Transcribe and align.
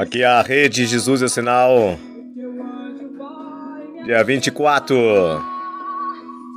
Aqui 0.00 0.22
é 0.22 0.26
a 0.26 0.40
Rede 0.40 0.86
Jesus 0.86 1.20
é 1.20 1.28
Sinal, 1.28 1.76
o 1.76 1.98
me 3.98 4.04
dia 4.06 4.24
24. 4.24 4.96
adorar, 4.96 5.44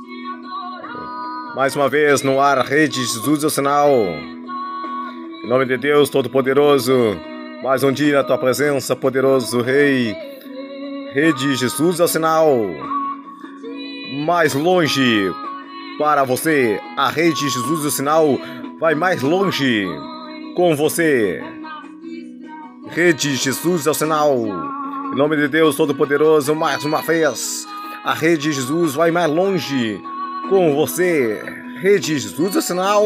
te 0.00 0.26
adorar. 0.32 1.54
Mais 1.54 1.76
uma 1.76 1.86
vez 1.86 2.22
no 2.22 2.40
ar, 2.40 2.64
Rede 2.64 3.04
Jesus 3.04 3.44
é 3.44 3.50
Sinal. 3.50 3.90
Em 5.44 5.46
nome 5.46 5.66
de 5.66 5.76
Deus 5.76 6.08
Todo-Poderoso, 6.08 7.20
mais 7.62 7.84
um 7.84 7.92
dia 7.92 8.14
na 8.14 8.24
tua 8.24 8.38
presença, 8.38 8.96
poderoso 8.96 9.60
Rei. 9.60 10.16
Rede 11.12 11.54
Jesus 11.54 12.00
é 12.00 12.04
o 12.04 12.08
sinal. 12.08 12.48
Mais 14.24 14.54
longe 14.54 15.30
para 15.98 16.24
você, 16.24 16.80
a 16.96 17.10
Rede 17.10 17.46
Jesus 17.50 17.84
é 17.84 17.88
o 17.88 17.90
sinal 17.90 18.38
vai 18.80 18.94
mais 18.94 19.20
longe 19.20 19.86
com 20.56 20.74
você. 20.74 21.42
Rede 22.86 23.34
Jesus 23.36 23.86
é 23.86 23.90
o 23.90 23.94
sinal. 23.94 24.36
Em 24.36 25.16
nome 25.16 25.36
de 25.36 25.48
Deus 25.48 25.74
Todo-Poderoso, 25.74 26.54
mais 26.54 26.84
uma 26.84 27.00
vez, 27.00 27.66
a 28.04 28.12
Rede 28.12 28.52
Jesus 28.52 28.94
vai 28.94 29.10
mais 29.10 29.30
longe 29.30 30.00
com 30.50 30.74
você. 30.74 31.42
Rede 31.80 32.18
Jesus 32.18 32.54
é 32.54 32.58
o 32.58 32.62
sinal. 32.62 33.04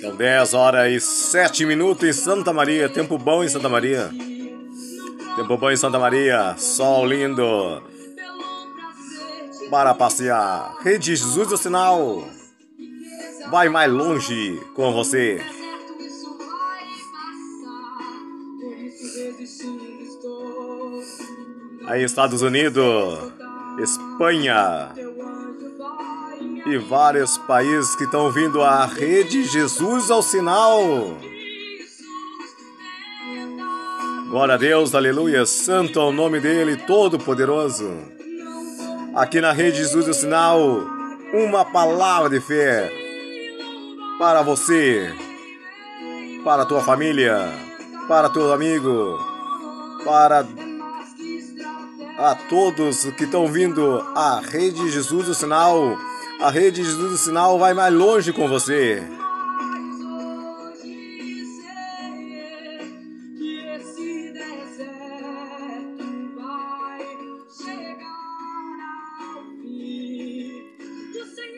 São 0.00 0.16
10 0.16 0.54
horas 0.54 0.90
e 0.92 1.00
7 1.00 1.66
minutos 1.66 2.08
em 2.08 2.12
Santa 2.12 2.54
Maria. 2.54 2.88
Tempo 2.88 3.18
bom 3.18 3.44
em 3.44 3.48
Santa 3.48 3.68
Maria. 3.68 4.10
Tempo 5.36 5.58
bom 5.58 5.70
em 5.70 5.76
Santa 5.76 5.98
Maria. 5.98 6.56
Sol 6.56 7.04
lindo 7.04 7.82
para 9.70 9.94
passear. 9.94 10.74
Rede 10.82 11.14
Jesus 11.14 11.50
é 11.50 11.54
o 11.54 11.58
sinal. 11.58 12.24
Vai 13.50 13.68
mais 13.68 13.92
longe 13.92 14.58
com 14.74 14.90
você. 14.92 15.40
Aí 21.86 22.04
Estados 22.04 22.40
Unidos, 22.40 23.18
Espanha 23.78 24.92
e 26.66 26.78
vários 26.78 27.38
países 27.38 27.94
que 27.96 28.04
estão 28.04 28.30
vindo 28.30 28.62
à 28.62 28.84
Rede 28.84 29.44
Jesus 29.44 30.10
ao 30.10 30.22
sinal. 30.22 30.82
Glória 34.28 34.54
a 34.54 34.58
Deus, 34.58 34.94
aleluia. 34.94 35.44
Santo 35.46 35.98
é 35.98 36.04
o 36.04 36.12
nome 36.12 36.40
dele, 36.40 36.76
todo-poderoso. 36.76 37.90
Aqui 39.14 39.40
na 39.40 39.52
Rede 39.52 39.78
Jesus 39.78 40.06
ao 40.06 40.14
sinal, 40.14 40.60
uma 41.32 41.64
palavra 41.64 42.30
de 42.30 42.40
fé 42.40 42.92
para 44.18 44.42
você, 44.42 45.12
para 46.44 46.62
a 46.62 46.66
tua 46.66 46.82
família, 46.82 47.48
para 48.06 48.28
teu 48.28 48.52
amigo, 48.52 49.18
para 50.04 50.46
a 52.18 52.34
todos 52.34 53.04
que 53.16 53.24
estão 53.24 53.46
vindo 53.48 54.04
à 54.14 54.40
Rede 54.40 54.90
Jesus 54.90 55.26
do 55.26 55.34
Sinal. 55.34 55.96
A 56.42 56.50
Rede 56.50 56.82
Jesus 56.82 57.10
do 57.10 57.18
Sinal 57.18 57.58
vai 57.58 57.74
mais 57.74 57.92
longe 57.92 58.32
com 58.32 58.48
você. 58.48 59.02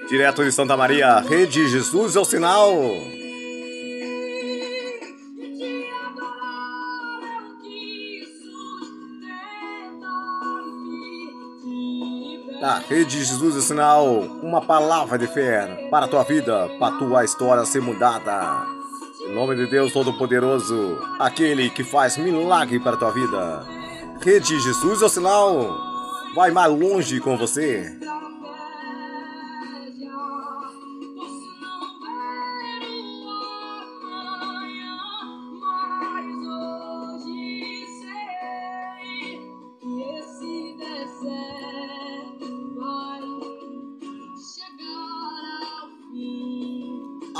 Direto 0.09 0.45
de 0.45 0.51
Santa 0.51 0.77
Maria, 0.77 1.21
Rede 1.21 1.69
Jesus 1.69 2.17
é 2.17 2.21
o 2.21 2.25
sinal. 2.25 2.73
Na 12.63 12.79
Rede 12.79 13.25
Jesus 13.25 13.57
é 13.57 13.61
sinal, 13.61 14.21
uma 14.41 14.61
palavra 14.61 15.19
de 15.19 15.27
fé 15.27 15.89
para 15.91 16.07
a 16.07 16.09
tua 16.09 16.23
vida, 16.23 16.69
para 16.79 16.95
a 16.95 16.97
tua 16.97 17.25
história 17.25 17.65
ser 17.65 17.83
mudada. 17.83 18.65
Em 19.21 19.35
nome 19.35 19.57
de 19.57 19.67
Deus 19.67 19.93
Todo-Poderoso, 19.93 20.97
aquele 21.19 21.71
que 21.71 21.83
faz 21.83 22.17
milagre 22.17 22.79
para 22.79 22.93
a 22.93 22.97
tua 22.97 23.11
vida. 23.11 23.67
Rede 24.21 24.61
Jesus 24.61 25.03
é 25.03 25.07
o 25.07 25.09
sinal, 25.09 25.77
vai 26.37 26.53
mais 26.53 26.73
longe 26.73 27.19
com 27.19 27.37
você. 27.37 27.99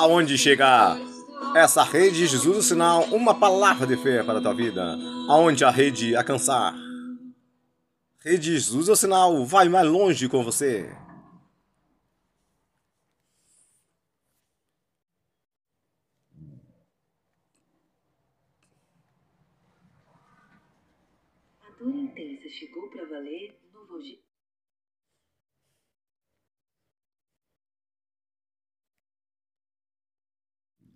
Aonde 0.03 0.37
chegar 0.37 0.99
essa 1.55 1.85
rede 1.85 2.27
Jesus 2.27 2.57
o 2.57 2.61
sinal, 2.61 3.05
uma 3.15 3.39
palavra 3.39 3.87
de 3.87 3.97
fé 3.97 4.25
para 4.25 4.41
a 4.41 4.43
tua 4.43 4.53
vida. 4.53 4.99
Aonde 5.29 5.65
a 5.65 5.71
rede 5.71 6.17
alcançar. 6.17 6.75
Rede 8.19 8.51
Jesus 8.51 8.89
o 8.89 8.97
sinal, 8.97 9.47
vai 9.47 9.69
mais 9.69 9.87
longe 9.89 10.29
com 10.29 10.43
você. 10.43 10.93
A 21.61 21.71
dor 21.79 21.95
intensa 21.95 22.49
chegou 22.49 22.91
para 22.91 23.05
valer 23.05 23.57
no 23.73 23.83
Novalgia. 23.83 24.19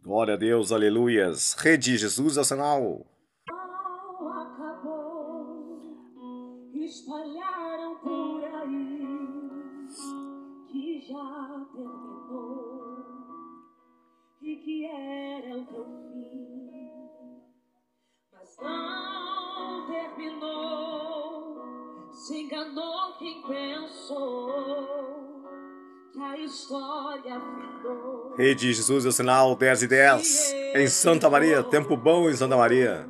Glória 0.07 0.35
a 0.35 0.37
Deus, 0.37 0.71
aleluias. 0.71 1.55
Rede 1.55 1.99
Jesus 1.99 2.39
acabou, 4.45 5.51
espalharam 6.75 7.97
por 7.97 8.45
aí 8.45 9.09
que 10.69 11.01
já 11.01 11.67
terminou 14.41 14.57
que 14.59 14.87
era 14.87 15.57
o 15.57 15.67
teu 15.67 15.85
fim, 16.13 16.71
mas 18.33 18.57
não 18.63 19.87
terminou. 19.89 21.67
Se 22.13 22.43
enganou 22.43 23.13
quem 23.19 23.43
pensou 23.43 25.16
Rede 28.39 28.73
Jesus 28.73 29.05
é 29.05 29.09
o 29.09 29.13
sinal 29.13 29.55
10 29.55 29.83
e 29.83 29.87
10. 29.87 30.55
em 30.75 30.87
Santa 30.89 31.29
Maria. 31.29 31.63
Tempo 31.63 31.95
bom 31.95 32.31
em 32.31 32.35
Santa 32.35 32.57
Maria. 32.57 33.07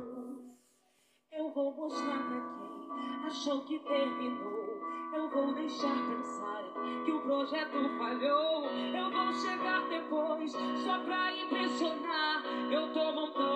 Eu 1.31 1.49
vou 1.53 1.73
mostrar 1.73 2.19
pra 2.27 2.41
quem 2.59 3.25
achou 3.25 3.61
que 3.61 3.79
terminou. 3.79 4.57
Eu 5.15 5.29
vou 5.29 5.53
deixar 5.53 5.95
pensar 6.09 6.63
que 7.05 7.11
o 7.13 7.21
projeto 7.21 7.97
falhou. 7.97 8.65
Eu 8.65 9.09
vou 9.09 9.33
chegar 9.33 9.87
depois 9.87 10.51
só 10.51 10.99
pra 11.05 11.31
impressionar. 11.33 12.43
Eu 12.69 12.91
tô 12.91 13.11
montando 13.13 13.46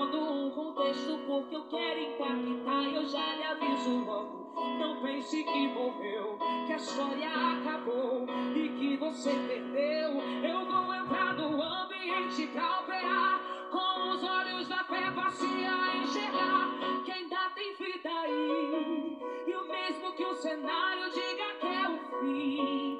porque 1.26 1.56
eu 1.56 1.64
quero 1.66 2.00
impactar. 2.00 2.84
Eu 2.94 3.08
já 3.08 3.36
lhe 3.36 3.44
aviso 3.44 4.04
logo. 4.06 4.52
Não 4.78 5.02
pense 5.02 5.44
que 5.44 5.68
morreu, 5.70 6.38
que 6.68 6.74
a 6.74 6.76
história 6.76 7.30
acabou 7.30 8.26
e 8.56 8.70
que 8.70 8.98
você 8.98 9.32
perdeu. 9.48 10.22
Eu 10.44 10.66
vou 10.66 10.94
entrar 10.94 11.34
no 11.36 11.62
ambiente 11.62 12.48
pra 12.48 12.82
operar. 12.82 13.42
Com 13.72 14.10
os 14.10 14.22
olhos 14.22 14.68
da 14.68 14.84
fé 14.84 15.10
passear, 15.12 15.96
enxergar 16.04 16.72
que 17.06 17.12
ainda 17.12 17.50
tem 17.56 17.74
vida 17.76 18.10
aí. 18.10 19.18
E 19.48 19.56
o 19.56 19.68
mesmo 19.68 20.12
que 20.12 20.26
o 20.26 20.36
cenário 20.36 21.10
diga 21.10 21.54
que 21.60 21.68
é 21.68 21.90
o 21.90 22.20
fim. 22.20 23.00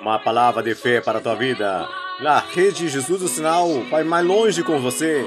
Uma 0.00 0.18
palavra 0.18 0.62
de 0.62 0.74
fé 0.74 1.00
para 1.00 1.18
a 1.18 1.20
tua 1.20 1.34
vida. 1.34 1.88
Na 2.20 2.38
rede 2.38 2.88
Jesus 2.88 3.22
o 3.22 3.28
sinal 3.28 3.68
vai 3.90 4.04
mais 4.04 4.24
longe 4.24 4.62
com 4.62 4.80
você. 4.80 5.24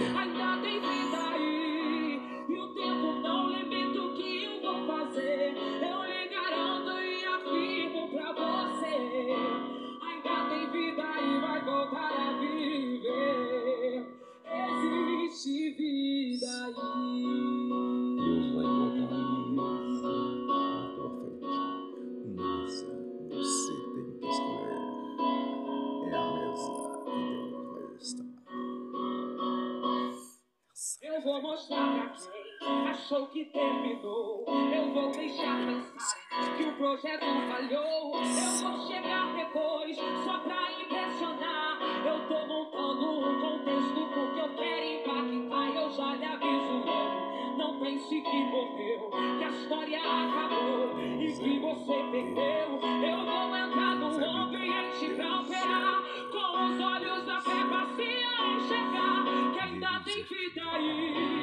Que 33.32 33.46
terminou. 33.46 34.44
Eu 34.74 34.94
vou 34.94 35.12
deixar 35.12 35.58
pensar 35.66 36.58
que 36.58 36.64
o 36.64 36.74
projeto 36.74 37.26
falhou. 37.48 38.16
Eu 38.16 38.70
vou 38.70 38.88
chegar 38.88 39.36
depois 39.36 39.98
só 39.98 40.40
pra 40.40 40.72
impressionar. 40.72 41.80
Eu 42.06 42.28
tô 42.28 42.48
montando 42.48 43.20
um 43.20 43.40
contexto 43.40 44.10
porque 44.14 44.40
eu 44.40 44.56
quero 44.56 44.86
impactar. 44.86 45.76
Eu 45.76 45.90
já 45.92 46.16
lhe 46.16 46.26
aviso 46.26 46.74
logo. 46.86 47.58
Não 47.58 47.80
pense 47.80 48.22
que 48.22 48.44
morreu, 48.46 49.10
que 49.38 49.44
a 49.44 49.50
história 49.50 50.00
acabou 50.00 51.00
e 51.00 51.32
que 51.32 51.60
você 51.60 51.94
perdeu. 52.12 52.80
Eu 52.80 53.26
vou 53.26 53.58
entrar 53.58 53.96
no 53.96 54.08
ambiente 54.08 55.14
pra 55.16 55.42
operar 55.42 56.04
com 56.32 56.66
os 56.66 56.82
olhos 56.82 57.26
da 57.26 57.42
fé 57.42 57.64
passear 57.70 58.30
enxergar 58.56 59.54
que 59.54 59.60
ainda 59.60 60.00
tem 60.04 60.24
vida 60.24 60.62
aí. 60.72 61.39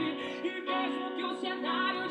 Mesmo 0.83 1.11
que 1.17 1.25
o 1.25 1.35
cenário 1.35 2.06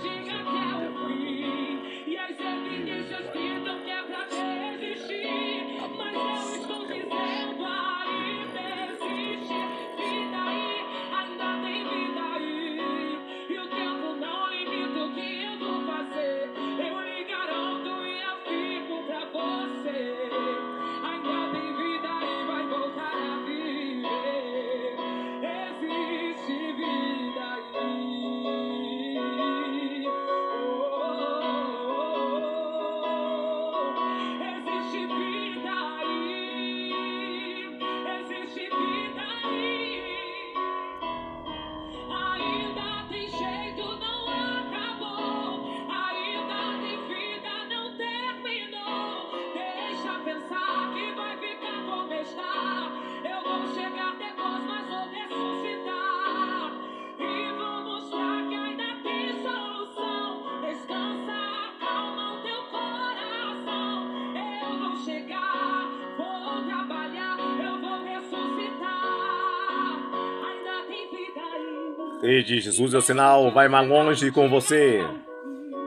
Rede 72.25 72.59
Jesus 72.59 72.91
é 72.95 72.97
o 72.97 73.01
sinal, 73.01 73.51
vai 73.51 73.67
mais 73.67 73.87
longe 73.87 74.31
com 74.31 74.49
você. 74.49 74.99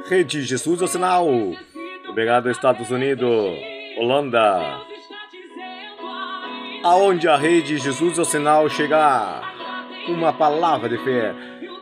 Rede 0.08 0.42
Jesus 0.42 0.80
é 0.80 0.84
o 0.84 0.86
sinal. 0.86 1.26
Obrigado, 2.08 2.48
Estados 2.48 2.92
Unidos, 2.92 3.28
Holanda. 3.98 4.78
Aonde 6.84 7.26
a 7.26 7.36
rede 7.36 7.76
Jesus 7.78 8.18
é 8.18 8.22
o 8.22 8.24
sinal 8.24 8.68
chegar, 8.68 9.52
uma 10.06 10.32
palavra 10.32 10.88
de 10.88 10.96
fé 10.98 11.34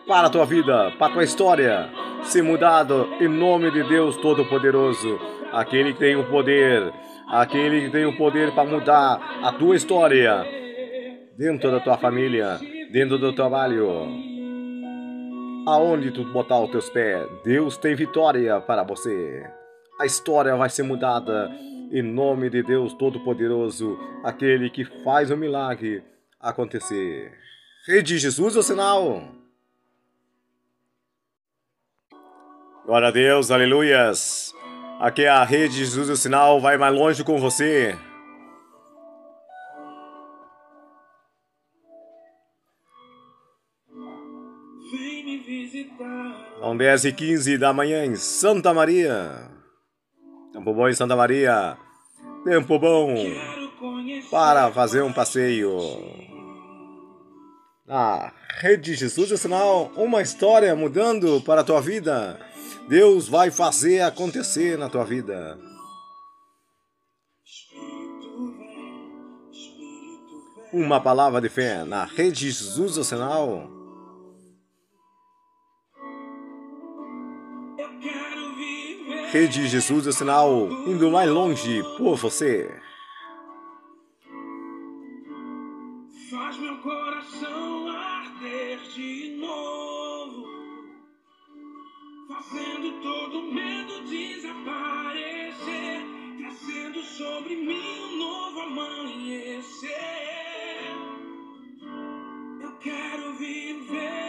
para 0.07 0.29
a 0.29 0.31
tua 0.31 0.47
vida, 0.47 0.91
para 0.99 1.09
a 1.09 1.13
tua 1.13 1.25
história, 1.25 1.91
ser 2.23 2.41
mudado 2.41 3.11
em 3.21 3.29
nome 3.29 3.71
de 3.71 3.83
Deus 3.83 4.17
Todo-Poderoso, 4.17 5.21
aquele 5.53 5.93
que 5.93 5.99
tem 5.99 6.17
o 6.17 6.25
poder, 6.25 6.95
aquele 7.29 7.83
que 7.83 7.91
tem 7.91 8.07
o 8.07 8.17
poder 8.17 8.53
para 8.53 8.65
mudar 8.65 9.21
a 9.43 9.53
tua 9.53 9.77
história 9.77 10.47
dentro 11.37 11.71
da 11.71 11.79
tua 11.79 11.99
família, 11.99 12.59
dentro 12.91 13.19
do 13.19 13.35
trabalho. 13.35 14.26
Aonde 15.67 16.13
tu 16.13 16.23
botar 16.33 16.61
os 16.61 16.71
teus 16.71 16.89
pés, 16.89 17.27
Deus 17.43 17.77
tem 17.77 17.97
vitória 17.97 18.61
para 18.61 18.85
você. 18.85 19.45
A 20.01 20.07
história 20.07 20.55
vai 20.55 20.71
ser 20.71 20.85
mudada 20.85 21.51
em 21.91 22.03
nome 22.03 22.49
de 22.49 22.63
Deus 22.63 22.93
Todo-Poderoso, 22.95 23.99
aquele 24.23 24.71
que 24.71 24.85
faz 25.03 25.29
o 25.29 25.37
milagre 25.37 26.05
acontecer. 26.39 27.33
Rede 27.85 28.17
Jesus 28.17 28.55
é 28.55 28.61
o 28.61 28.63
sinal. 28.63 29.25
Glória 32.85 33.09
a 33.09 33.11
Deus, 33.11 33.51
aleluias. 33.51 34.55
Aqui 35.01 35.25
é 35.25 35.29
a 35.29 35.43
Rede 35.43 35.79
Jesus 35.79 36.09
o 36.09 36.17
sinal, 36.17 36.61
vai 36.61 36.77
mais 36.77 36.95
longe 36.95 37.25
com 37.25 37.39
você. 37.39 37.99
São 46.67 46.77
10 46.77 47.05
e 47.05 47.13
15 47.13 47.59
da 47.59 47.73
manhã 47.73 48.05
em 48.05 48.17
Santa 48.17 48.75
Maria. 48.75 49.49
Tempo 50.53 50.75
bom 50.75 50.89
em 50.89 50.95
Santa 50.95 51.15
Maria. 51.15 51.79
Tempo 52.45 52.77
bom 52.77 53.15
para 54.33 54.73
fazer 54.73 55.01
um 55.03 55.13
passeio. 55.13 55.79
Na 57.87 58.33
Rede 58.59 58.97
Jesus 58.97 59.31
é 59.31 59.37
sinal, 59.37 59.93
uma 59.97 60.21
história 60.21 60.75
mudando 60.75 61.41
para 61.41 61.61
a 61.61 61.65
tua 61.65 61.81
vida. 61.81 62.37
Deus 62.89 63.29
vai 63.29 63.53
fazer 63.53 64.01
acontecer 64.01 64.77
na 64.77 64.89
tua 64.89 65.05
vida. 65.05 65.57
Uma 70.73 71.01
palavra 71.01 71.41
de 71.41 71.49
fé 71.49 71.85
na 71.85 72.07
Rede 72.07 72.51
Jesus 72.51 72.99
é 72.99 73.05
sinal. 73.05 73.76
Rede 79.33 79.67
Jesus 79.67 80.07
é 80.07 80.13
sinal 80.13 80.69
indo 80.87 81.11
mais 81.11 81.29
longe 81.29 81.83
por 81.99 82.17
você. 82.17 82.71
Faz 86.31 86.57
meu 86.59 86.79
coração 86.79 87.89
arder 87.89 88.79
de 88.95 89.37
novo, 89.41 90.47
fazendo 92.29 93.03
todo 93.03 93.53
medo 93.53 94.05
desaparecer, 94.09 96.01
trazendo 96.39 97.03
sobre 97.03 97.57
mim 97.57 98.01
um 98.13 98.17
novo 98.19 98.61
amanhecer. 98.61 99.91
Eu 102.63 102.73
quero 102.79 103.35
viver. 103.35 104.26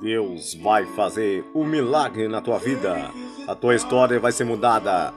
Deus 0.00 0.54
vai 0.54 0.86
fazer 0.86 1.44
um 1.54 1.64
milagre 1.64 2.26
na 2.26 2.40
tua 2.40 2.58
vida. 2.58 3.10
A 3.46 3.54
tua 3.54 3.74
história 3.74 4.18
vai 4.18 4.32
ser 4.32 4.44
mudada. 4.44 5.12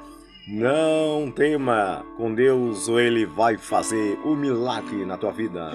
Não 0.45 1.31
tema, 1.31 2.05
com 2.17 2.33
Deus 2.33 2.89
Ele 2.89 3.25
vai 3.25 3.57
fazer 3.57 4.19
um 4.25 4.35
milagre 4.35 5.05
na 5.05 5.17
tua 5.17 5.31
vida. 5.31 5.71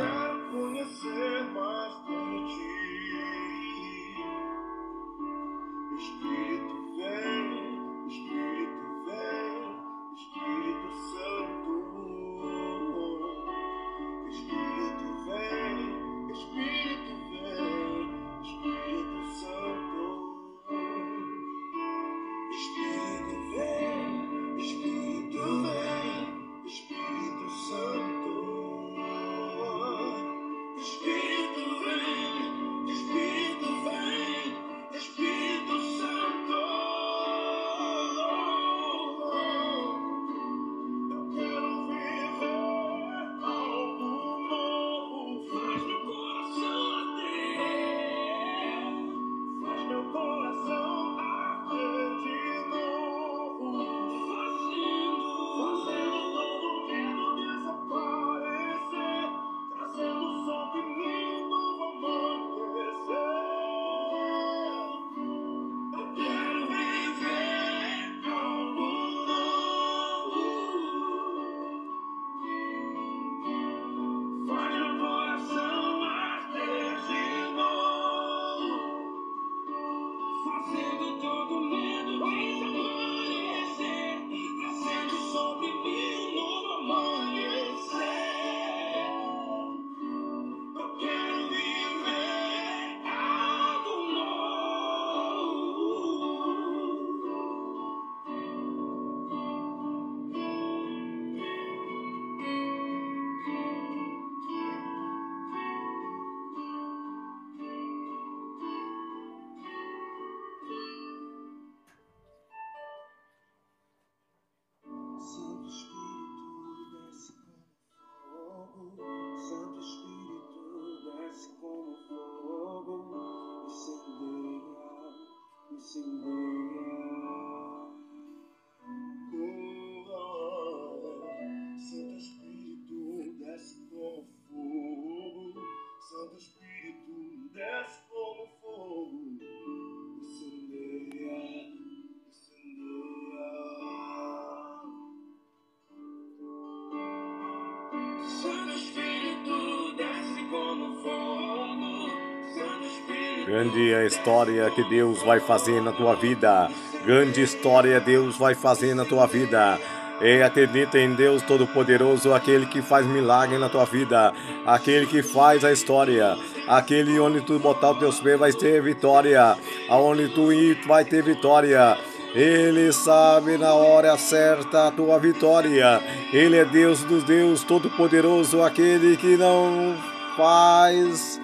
Grande 153.59 153.93
é 153.93 154.03
a 154.03 154.07
história 154.07 154.71
que 154.71 154.85
Deus 154.85 155.21
vai 155.25 155.41
fazer 155.41 155.83
na 155.83 155.91
tua 155.91 156.15
vida. 156.15 156.71
Grande 157.05 157.43
história 157.43 157.99
Deus 157.99 158.37
vai 158.37 158.55
fazer 158.55 158.95
na 158.95 159.05
tua 159.05 159.27
vida. 159.27 159.77
E 160.21 160.41
acredita 160.41 160.97
em 160.97 161.12
Deus 161.12 161.43
Todo-Poderoso, 161.43 162.33
aquele 162.33 162.67
que 162.67 162.81
faz 162.81 163.05
milagre 163.05 163.59
na 163.59 163.69
tua 163.69 163.85
vida, 163.85 164.33
aquele 164.65 165.07
que 165.09 165.25
faz 165.25 165.65
a 165.65 165.73
história, 165.73 166.38
aquele 166.69 167.19
onde 167.19 167.41
tu 167.41 167.59
botar 167.59 167.91
os 167.91 167.99
teus 167.99 168.21
pés 168.21 168.38
vai 168.38 168.53
ter 168.53 168.81
vitória, 168.81 169.57
aonde 169.88 170.29
tu 170.29 170.53
ir 170.53 170.79
vai 170.87 171.05
ter 171.05 171.25
vitória. 171.25 171.99
Ele 172.37 172.93
sabe 172.93 173.59
na 173.59 173.75
hora 173.75 174.17
certa 174.17 174.87
a 174.87 174.93
tua 174.93 175.19
vitória. 175.19 176.00
Ele 176.33 176.59
é 176.59 176.65
Deus 176.65 177.03
dos 177.03 177.25
Deus 177.25 177.65
Todo-Poderoso, 177.65 178.62
aquele 178.62 179.17
que 179.17 179.37
não 179.37 179.97
faz 180.37 181.38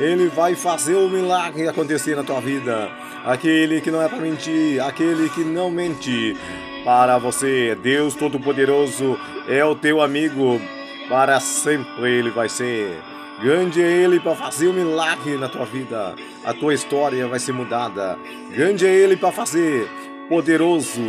ele 0.00 0.28
vai 0.28 0.54
fazer 0.54 0.94
o 0.94 1.10
milagre 1.10 1.68
acontecer 1.68 2.16
na 2.16 2.24
tua 2.24 2.40
vida. 2.40 2.90
Aquele 3.22 3.82
que 3.82 3.90
não 3.90 4.00
é 4.00 4.08
para 4.08 4.18
mentir, 4.18 4.82
aquele 4.82 5.28
que 5.28 5.44
não 5.44 5.70
mente. 5.70 6.34
Para 6.82 7.18
você, 7.18 7.74
Deus 7.74 8.14
Todo-Poderoso 8.14 9.18
é 9.46 9.62
o 9.62 9.74
teu 9.74 10.00
amigo. 10.00 10.58
Para 11.06 11.38
sempre 11.38 12.10
ele 12.10 12.30
vai 12.30 12.48
ser. 12.48 12.96
Grande 13.42 13.82
é 13.82 13.86
ele 13.86 14.18
para 14.18 14.34
fazer 14.34 14.68
o 14.68 14.72
milagre 14.72 15.36
na 15.36 15.50
tua 15.50 15.66
vida. 15.66 16.14
A 16.46 16.54
tua 16.54 16.72
história 16.72 17.28
vai 17.28 17.38
ser 17.38 17.52
mudada. 17.52 18.18
Grande 18.50 18.86
é 18.86 18.90
ele 18.90 19.18
para 19.18 19.30
fazer. 19.30 19.86
Poderoso. 20.30 21.02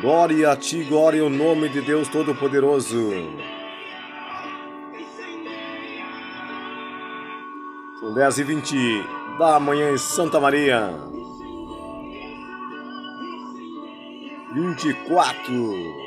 Glória 0.00 0.50
a 0.50 0.56
ti, 0.56 0.82
glória 0.84 1.20
ao 1.20 1.28
nome 1.28 1.68
de 1.68 1.82
Deus 1.82 2.08
Todo-Poderoso. 2.08 3.12
São 8.00 8.14
10 8.14 8.38
e 8.38 8.44
20 8.44 9.06
da 9.38 9.60
manhã 9.60 9.90
em 9.90 9.98
Santa 9.98 10.40
Maria. 10.40 10.90
24. 14.54 15.99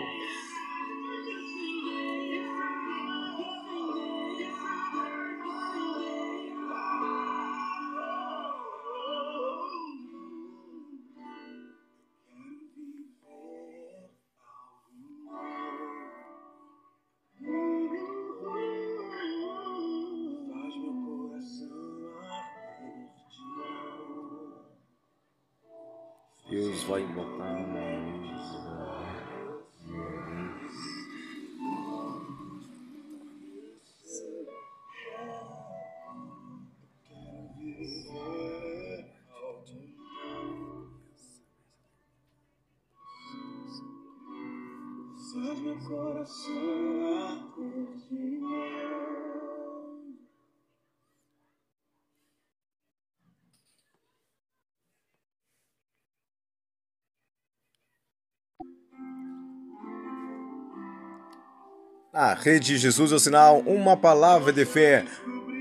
A 62.15 62.36
Rede 62.36 62.77
Jesus 62.77 63.12
é 63.12 63.15
o 63.15 63.20
sinal, 63.20 63.62
uma 63.62 63.98
palavra 63.98 64.53
de 64.53 64.65
fé 64.65 65.03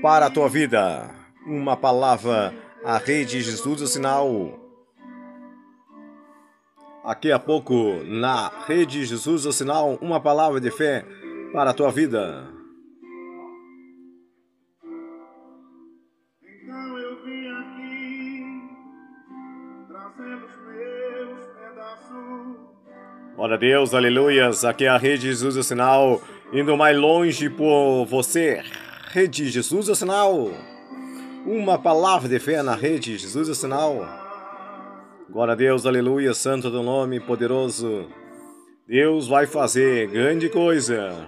para 0.03 0.27
a 0.27 0.29
tua 0.29 0.47
vida. 0.47 1.09
Uma 1.47 1.75
palavra, 1.75 2.53
a 2.85 2.99
Rede 2.99 3.41
Jesus 3.41 3.81
é 3.81 3.83
o 3.83 3.87
sinal. 3.87 4.59
Aqui 7.03 7.31
a 7.31 7.39
pouco, 7.39 8.03
na 8.05 8.51
Rede 8.67 9.03
Jesus 9.03 9.47
é 9.47 9.49
o 9.49 9.51
sinal, 9.51 9.97
uma 9.99 10.19
palavra 10.19 10.61
de 10.61 10.69
fé 10.69 11.03
para 11.51 11.71
a 11.71 11.73
tua 11.73 11.91
vida. 11.91 12.47
Então 16.43 16.99
eu 16.99 17.23
vim 17.25 17.47
aqui, 17.47 18.45
trazendo 19.87 20.45
os 20.45 20.57
meus 20.67 21.45
pedaços. 21.47 22.73
Glória 23.35 23.55
a 23.55 23.57
Deus, 23.57 23.95
aleluias. 23.95 24.63
Aqui 24.63 24.85
é 24.85 24.89
a 24.89 24.97
Rede 24.97 25.23
Jesus 25.23 25.57
é 25.57 25.59
o 25.59 25.63
sinal, 25.63 26.21
indo 26.53 26.77
mais 26.77 26.95
longe 26.95 27.49
por 27.49 28.05
você. 28.05 28.63
Rede 29.07 29.49
Jesus 29.49 29.89
é 29.89 29.91
o 29.91 29.95
sinal. 29.95 30.51
Uma 31.45 31.79
palavra 31.79 32.29
de 32.29 32.39
fé 32.39 32.61
na 32.61 32.75
Rede 32.75 33.17
Jesus 33.17 33.49
é 33.49 33.51
o 33.51 33.55
sinal. 33.55 34.07
Glória 35.29 35.53
a 35.53 35.55
Deus, 35.55 35.85
aleluia, 35.85 36.33
santo 36.35 36.69
do 36.69 36.83
nome 36.83 37.19
poderoso. 37.19 38.07
Deus 38.87 39.27
vai 39.27 39.47
fazer 39.47 40.07
grande 40.07 40.47
coisa 40.47 41.27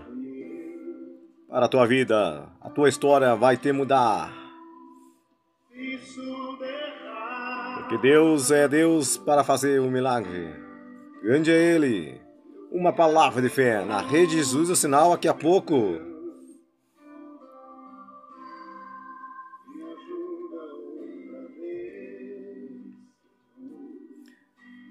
para 1.49 1.65
a 1.65 1.69
tua 1.69 1.87
vida. 1.87 2.47
A 2.61 2.69
tua 2.69 2.87
história 2.87 3.35
vai 3.35 3.57
te 3.57 3.71
mudar. 3.71 4.31
Porque 7.77 7.97
Deus 7.97 8.51
é 8.51 8.67
Deus 8.67 9.17
para 9.17 9.43
fazer 9.43 9.81
um 9.81 9.89
milagre. 9.89 10.53
Grande 11.23 11.51
é 11.51 11.75
Ele. 11.75 12.24
Uma 12.75 12.91
palavra 12.91 13.41
de 13.41 13.47
fé 13.47 13.85
na 13.85 14.01
rede 14.01 14.33
Jesus 14.33 14.69
o 14.69 14.75
sinal 14.75 15.11
daqui 15.11 15.29
a 15.29 15.33
pouco. 15.33 15.97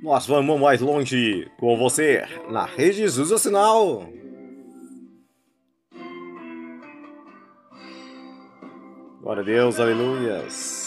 Nós 0.02 0.26
vamos 0.26 0.58
mais 0.58 0.80
longe 0.80 1.46
com 1.58 1.76
você 1.76 2.26
na 2.48 2.64
rede 2.64 3.00
Jesus 3.00 3.30
o 3.30 3.38
sinal. 3.38 4.08
Glória 9.20 9.42
a 9.42 9.44
Deus, 9.44 9.78
aleluias. 9.78 10.83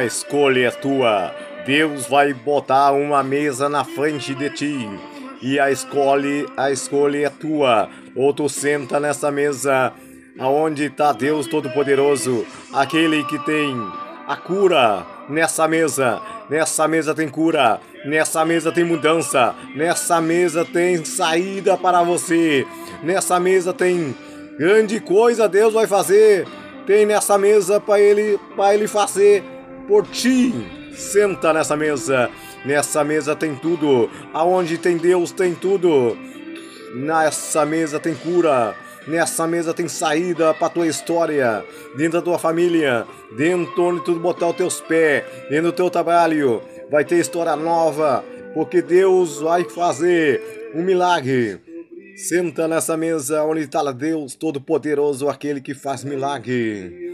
A 0.00 0.04
escolha 0.06 0.68
é 0.68 0.70
tua. 0.70 1.30
Deus 1.66 2.06
vai 2.06 2.32
botar 2.32 2.90
uma 2.92 3.22
mesa 3.22 3.68
na 3.68 3.84
frente 3.84 4.34
de 4.34 4.48
ti. 4.48 4.88
E 5.42 5.60
a 5.60 5.70
escolha, 5.70 6.46
a 6.56 6.70
escolha 6.70 7.26
é 7.26 7.28
tua. 7.28 7.86
Ou 8.16 8.32
tu 8.32 8.48
senta 8.48 8.98
nessa 8.98 9.30
mesa 9.30 9.92
aonde 10.38 10.84
está 10.84 11.12
Deus 11.12 11.46
Todo-Poderoso, 11.46 12.46
aquele 12.72 13.22
que 13.24 13.38
tem 13.40 13.76
a 14.26 14.36
cura 14.36 15.04
nessa 15.28 15.68
mesa. 15.68 16.18
Nessa 16.48 16.88
mesa 16.88 17.14
tem 17.14 17.28
cura, 17.28 17.78
nessa 18.06 18.42
mesa 18.42 18.72
tem 18.72 18.84
mudança, 18.84 19.54
nessa 19.76 20.18
mesa 20.18 20.64
tem 20.64 21.04
saída 21.04 21.76
para 21.76 22.02
você. 22.02 22.66
Nessa 23.02 23.38
mesa 23.38 23.74
tem 23.74 24.16
grande 24.58 24.98
coisa 24.98 25.46
Deus 25.46 25.74
vai 25.74 25.86
fazer. 25.86 26.48
Tem 26.86 27.04
nessa 27.04 27.36
mesa 27.36 27.78
para 27.78 28.00
ele, 28.00 28.40
para 28.56 28.74
ele 28.74 28.88
fazer 28.88 29.59
por 29.90 30.06
ti. 30.06 30.54
Senta 30.92 31.52
nessa 31.52 31.76
mesa. 31.76 32.30
Nessa 32.64 33.02
mesa 33.02 33.34
tem 33.34 33.56
tudo. 33.56 34.08
Aonde 34.32 34.78
tem 34.78 34.96
Deus 34.96 35.32
tem 35.32 35.52
tudo. 35.52 36.16
Nessa 36.94 37.66
mesa 37.66 37.98
tem 37.98 38.14
cura. 38.14 38.76
Nessa 39.08 39.48
mesa 39.48 39.74
tem 39.74 39.88
saída 39.88 40.54
para 40.54 40.68
tua 40.68 40.86
história, 40.86 41.64
dentro 41.96 42.20
da 42.20 42.22
tua 42.22 42.38
família, 42.38 43.06
dentro 43.36 43.82
onde 43.82 44.04
tu 44.04 44.14
botar 44.14 44.48
os 44.48 44.56
teus 44.56 44.80
pés, 44.82 45.24
dentro 45.48 45.72
do 45.72 45.72
teu 45.72 45.88
trabalho, 45.88 46.62
vai 46.90 47.02
ter 47.02 47.16
história 47.16 47.56
nova, 47.56 48.22
porque 48.52 48.82
Deus 48.82 49.40
vai 49.40 49.64
fazer 49.64 50.70
um 50.74 50.82
milagre. 50.82 51.58
Senta 52.14 52.68
nessa 52.68 52.94
mesa 52.94 53.42
onde 53.42 53.62
está 53.62 53.90
Deus 53.90 54.34
Todo-Poderoso, 54.34 55.30
aquele 55.30 55.62
que 55.62 55.72
faz 55.72 56.04
milagre. 56.04 57.09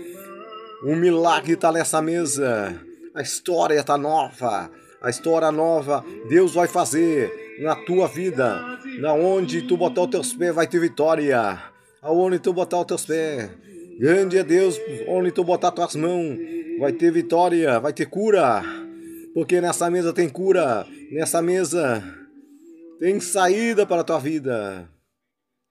Um 0.85 0.97
milagre 0.97 1.55
está 1.55 1.73
nessa 1.73 2.03
mesa. 2.03 2.79
A 3.15 3.23
história 3.23 3.79
está 3.79 3.97
nova. 3.97 4.71
A 5.01 5.11
história 5.11 5.51
nova 5.51 6.05
Deus 6.29 6.55
vai 6.55 6.69
fazer 6.69 7.33
na 7.61 7.75
tua 7.75 8.07
vida. 8.07 8.61
Na 9.01 9.13
onde 9.13 9.63
tu 9.63 9.77
botar 9.77 10.03
os 10.03 10.11
teus 10.11 10.33
pés 10.35 10.55
vai 10.55 10.67
ter 10.67 10.79
vitória. 10.79 11.59
Aonde 12.03 12.39
tu 12.39 12.53
botar 12.53 12.81
os 12.81 12.87
teus 12.87 13.07
pés. 13.07 13.51
Grande 13.99 14.37
é 14.37 14.45
Deus, 14.45 14.79
onde 15.09 15.33
tu 15.33 15.43
botar 15.43 15.71
tuas 15.71 15.97
mãos, 15.97 16.37
vai 16.79 16.93
ter 16.93 17.11
vitória, 17.11 17.81
vai 17.81 17.95
ter 17.95 18.05
cura. 18.05 18.63
Porque 19.33 19.59
nessa 19.61 19.91
mesa 19.91 20.13
tem 20.13 20.29
cura. 20.29 20.87
Nessa 21.11 21.41
mesa 21.41 22.05
tem 23.01 23.19
saída 23.19 23.87
para 23.87 24.03
a 24.03 24.05
tua 24.05 24.19
vida. 24.19 24.89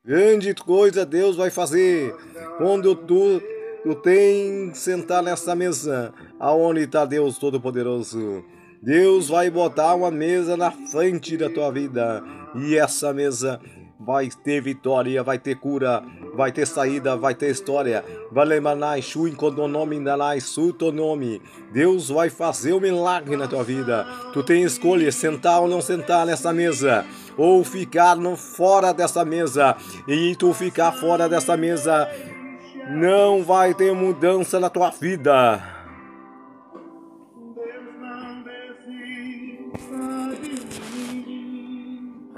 Grande 0.03 0.53
coisa 0.55 1.05
Deus 1.05 1.35
vai 1.35 1.49
fazer 1.49 2.15
quando 2.57 2.95
tu, 2.95 3.41
tu 3.85 3.93
tem 3.93 4.73
sentar 4.73 5.21
nessa 5.21 5.53
mesa, 5.55 6.11
aonde 6.39 6.81
está 6.81 7.05
Deus 7.05 7.37
Todo-Poderoso. 7.37 8.43
Deus 8.81 9.29
vai 9.29 9.47
botar 9.51 9.93
uma 9.93 10.09
mesa 10.09 10.57
na 10.57 10.71
frente 10.71 11.37
da 11.37 11.51
tua 11.51 11.71
vida 11.71 12.23
e 12.55 12.75
essa 12.75 13.13
mesa 13.13 13.61
vai 13.99 14.27
ter 14.43 14.59
vitória, 14.59 15.21
vai 15.21 15.37
ter 15.37 15.59
cura, 15.59 16.03
vai 16.35 16.51
ter 16.51 16.65
saída, 16.65 17.15
vai 17.15 17.35
ter 17.35 17.51
história. 17.51 18.03
Valemanai, 18.31 19.03
Shui, 19.03 19.31
Kondonomi, 19.33 19.99
Nanai, 19.99 20.41
Sutonomi. 20.41 21.39
Deus 21.71 22.09
vai 22.09 22.31
fazer 22.31 22.73
um 22.73 22.79
milagre 22.79 23.37
na 23.37 23.47
tua 23.47 23.63
vida. 23.63 24.03
Tu 24.33 24.41
tem 24.41 24.63
escolha, 24.63 25.11
sentar 25.11 25.61
ou 25.61 25.67
não 25.67 25.79
sentar 25.79 26.25
nessa 26.25 26.51
mesa, 26.51 27.05
ou 27.37 27.63
ficar 27.63 28.17
fora 28.35 28.91
dessa 28.91 29.23
mesa. 29.23 29.75
E 30.07 30.35
tu 30.35 30.53
ficar 30.53 30.91
fora 30.91 31.29
dessa 31.29 31.55
mesa, 31.55 32.09
não 32.89 33.43
vai 33.43 33.73
ter 33.73 33.93
mudança 33.93 34.59
na 34.59 34.69
tua 34.69 34.89
vida. 34.91 35.75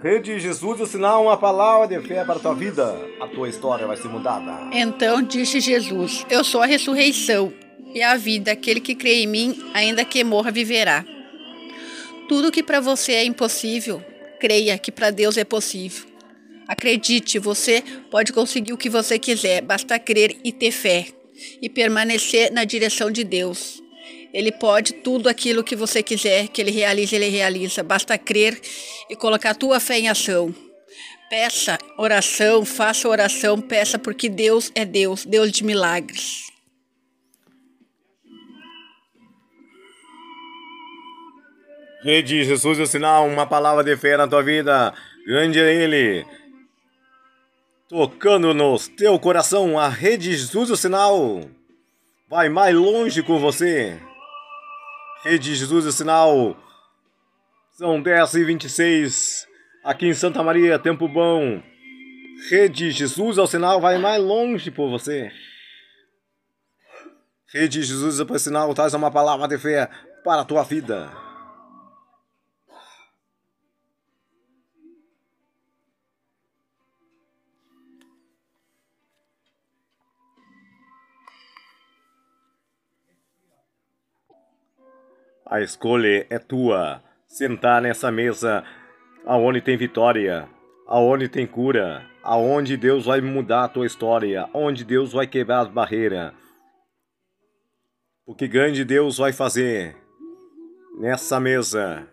Rede 0.01 0.39
Jesus, 0.39 0.79
o 0.79 0.85
sinal, 0.85 1.23
uma 1.23 1.37
palavra 1.37 1.87
de 1.87 2.07
fé 2.07 2.23
para 2.23 2.35
a 2.35 2.39
tua 2.39 2.53
vida. 2.53 2.95
A 3.19 3.27
tua 3.27 3.49
história 3.49 3.85
vai 3.87 3.97
ser 3.97 4.07
mudada. 4.07 4.69
Então 4.71 5.21
disse 5.21 5.59
Jesus: 5.59 6.25
Eu 6.29 6.43
sou 6.43 6.61
a 6.61 6.65
ressurreição 6.65 7.51
e 7.93 8.01
a 8.01 8.15
vida. 8.15 8.51
Aquele 8.51 8.79
que 8.79 8.95
crê 8.95 9.23
em 9.23 9.27
mim, 9.27 9.69
ainda 9.73 10.05
que 10.05 10.23
morra, 10.23 10.51
viverá. 10.51 11.03
Tudo 12.29 12.51
que 12.51 12.61
para 12.61 12.79
você 12.79 13.13
é 13.13 13.25
impossível, 13.25 14.01
creia 14.39 14.77
que 14.77 14.91
para 14.91 15.09
Deus 15.09 15.35
é 15.35 15.43
possível. 15.43 16.06
Acredite, 16.67 17.39
você 17.39 17.81
pode 18.11 18.33
conseguir 18.33 18.73
o 18.73 18.77
que 18.77 18.89
você 18.89 19.17
quiser, 19.17 19.61
basta 19.61 19.97
crer 19.97 20.35
e 20.43 20.51
ter 20.51 20.71
fé 20.71 21.07
e 21.61 21.69
permanecer 21.69 22.51
na 22.51 22.63
direção 22.63 23.09
de 23.09 23.23
Deus. 23.23 23.81
Ele 24.33 24.51
pode 24.51 24.93
tudo 24.93 25.29
aquilo 25.29 25.63
que 25.63 25.75
você 25.75 26.03
quiser 26.03 26.47
que 26.49 26.61
ele 26.61 26.71
realize, 26.71 27.15
ele 27.15 27.29
realiza. 27.29 27.81
Basta 27.83 28.17
crer 28.17 28.59
e 29.09 29.15
colocar 29.15 29.51
a 29.51 29.55
tua 29.55 29.79
fé 29.79 29.97
em 29.97 30.09
ação. 30.09 30.53
Peça 31.29 31.77
oração, 31.97 32.63
faça 32.63 33.07
oração, 33.07 33.59
peça 33.59 33.97
porque 33.97 34.29
Deus 34.29 34.71
é 34.75 34.85
Deus, 34.85 35.25
Deus 35.25 35.51
de 35.51 35.63
milagres. 35.63 36.47
Rede 42.03 42.43
Jesus, 42.43 42.79
o 42.79 42.85
sinal, 42.85 43.27
uma 43.27 43.45
palavra 43.45 43.83
de 43.83 43.97
fé 43.97 44.15
na 44.15 44.27
tua 44.27 44.41
vida. 44.43 44.93
Grande 45.25 45.59
é 45.59 45.73
Ele. 45.73 46.25
Tocando 47.89 48.53
no 48.53 48.77
teu 48.97 49.17
coração, 49.17 49.79
a 49.79 49.87
Rede 49.87 50.35
Jesus, 50.35 50.69
o 50.69 50.75
sinal. 50.75 51.41
Vai 52.29 52.49
mais 52.49 52.75
longe 52.75 53.23
com 53.23 53.39
você. 53.39 53.97
Rede 55.23 55.55
Jesus, 55.55 55.85
o 55.85 55.91
sinal. 55.93 56.57
São 57.71 58.01
10 58.01 58.33
e 58.33 58.43
26 58.43 59.47
aqui 59.85 60.05
em 60.05 60.13
Santa 60.13 60.43
Maria, 60.43 60.77
tempo 60.77 61.07
bom. 61.07 61.63
Rede 62.49 62.91
Jesus 62.91 63.37
é 63.37 63.41
o 63.41 63.47
sinal, 63.47 63.79
vai 63.79 63.97
mais 63.97 64.21
longe 64.21 64.69
por 64.69 64.89
você. 64.89 65.31
Rede 67.53 67.81
Jesus 67.83 68.19
o 68.19 68.39
sinal, 68.39 68.73
traz 68.73 68.93
uma 68.93 69.09
palavra 69.09 69.47
de 69.47 69.57
fé 69.57 69.89
para 70.25 70.41
a 70.41 70.45
tua 70.45 70.63
vida. 70.63 71.09
A 85.49 85.61
escolha 85.61 86.27
é 86.29 86.37
tua. 86.37 87.01
Sentar 87.25 87.81
nessa 87.81 88.11
mesa 88.11 88.65
aonde 89.25 89.61
tem 89.61 89.77
vitória, 89.77 90.47
aonde 90.85 91.29
tem 91.29 91.47
cura, 91.47 92.05
aonde 92.21 92.75
Deus 92.75 93.05
vai 93.05 93.21
mudar 93.21 93.63
a 93.63 93.67
tua 93.69 93.85
história, 93.85 94.49
onde 94.53 94.83
Deus 94.83 95.13
vai 95.13 95.25
quebrar 95.25 95.61
as 95.61 95.69
barreiras. 95.69 96.33
O 98.25 98.35
que 98.35 98.45
grande 98.45 98.83
Deus 98.83 99.17
vai 99.17 99.31
fazer 99.31 99.95
nessa 100.99 101.39
mesa. 101.39 102.05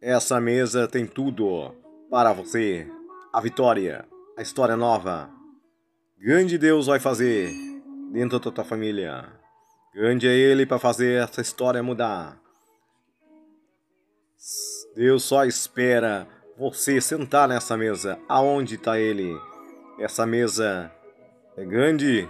Essa 0.00 0.40
mesa 0.40 0.88
tem 0.88 1.06
tudo 1.06 1.74
para 2.10 2.32
você. 2.32 2.86
A 3.30 3.42
vitória, 3.42 4.06
a 4.38 4.42
história 4.42 4.76
nova. 4.76 5.28
Grande 6.18 6.56
Deus 6.56 6.86
vai 6.86 6.98
fazer 6.98 7.50
dentro 8.10 8.38
da 8.38 8.50
tua 8.50 8.64
família. 8.64 9.41
Grande 9.94 10.26
é 10.26 10.32
Ele 10.32 10.64
para 10.64 10.78
fazer 10.78 11.22
essa 11.22 11.42
história 11.42 11.82
mudar. 11.82 12.40
Deus 14.96 15.22
só 15.22 15.44
espera 15.44 16.26
você 16.56 16.98
sentar 16.98 17.46
nessa 17.46 17.76
mesa. 17.76 18.18
Aonde 18.26 18.76
está 18.76 18.98
Ele? 18.98 19.38
Essa 19.98 20.24
mesa 20.24 20.90
é 21.58 21.64
grande 21.64 22.26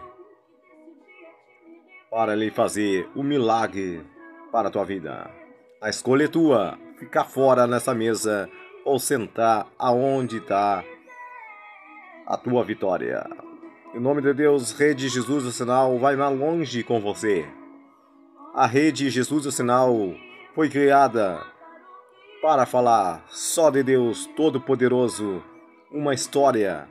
para 2.10 2.32
Ele 2.32 2.50
fazer 2.50 3.08
o 3.14 3.20
um 3.20 3.22
milagre 3.22 4.04
para 4.50 4.66
a 4.66 4.70
tua 4.70 4.84
vida. 4.84 5.30
A 5.80 5.88
escolha 5.88 6.24
é 6.24 6.28
tua. 6.28 6.76
Ficar 6.98 7.24
fora 7.24 7.66
nessa 7.66 7.94
mesa 7.94 8.50
ou 8.84 8.98
sentar 8.98 9.68
aonde 9.78 10.38
está 10.38 10.82
a 12.26 12.36
tua 12.36 12.64
vitória. 12.64 13.24
Em 13.94 14.00
nome 14.00 14.22
de 14.22 14.32
Deus, 14.32 14.72
Rede 14.72 15.06
Jesus 15.06 15.44
o 15.44 15.52
Sinal 15.52 15.98
vai 15.98 16.16
mais 16.16 16.34
longe 16.38 16.82
com 16.82 16.98
você. 16.98 17.46
A 18.54 18.66
Rede 18.66 19.10
Jesus 19.10 19.44
o 19.44 19.52
Sinal 19.52 20.14
foi 20.54 20.70
criada 20.70 21.44
para 22.40 22.64
falar 22.64 23.22
só 23.28 23.68
de 23.68 23.82
Deus 23.82 24.24
Todo-Poderoso. 24.34 25.42
Uma 25.90 26.14
história 26.14 26.88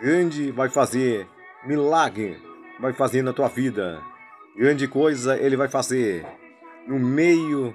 grande 0.00 0.52
vai 0.52 0.68
fazer 0.68 1.26
milagre, 1.64 2.40
vai 2.78 2.92
fazer 2.92 3.22
na 3.22 3.32
tua 3.32 3.48
vida. 3.48 4.00
Grande 4.56 4.86
coisa 4.86 5.36
ele 5.36 5.56
vai 5.56 5.66
fazer 5.66 6.24
no 6.86 7.00
meio 7.00 7.74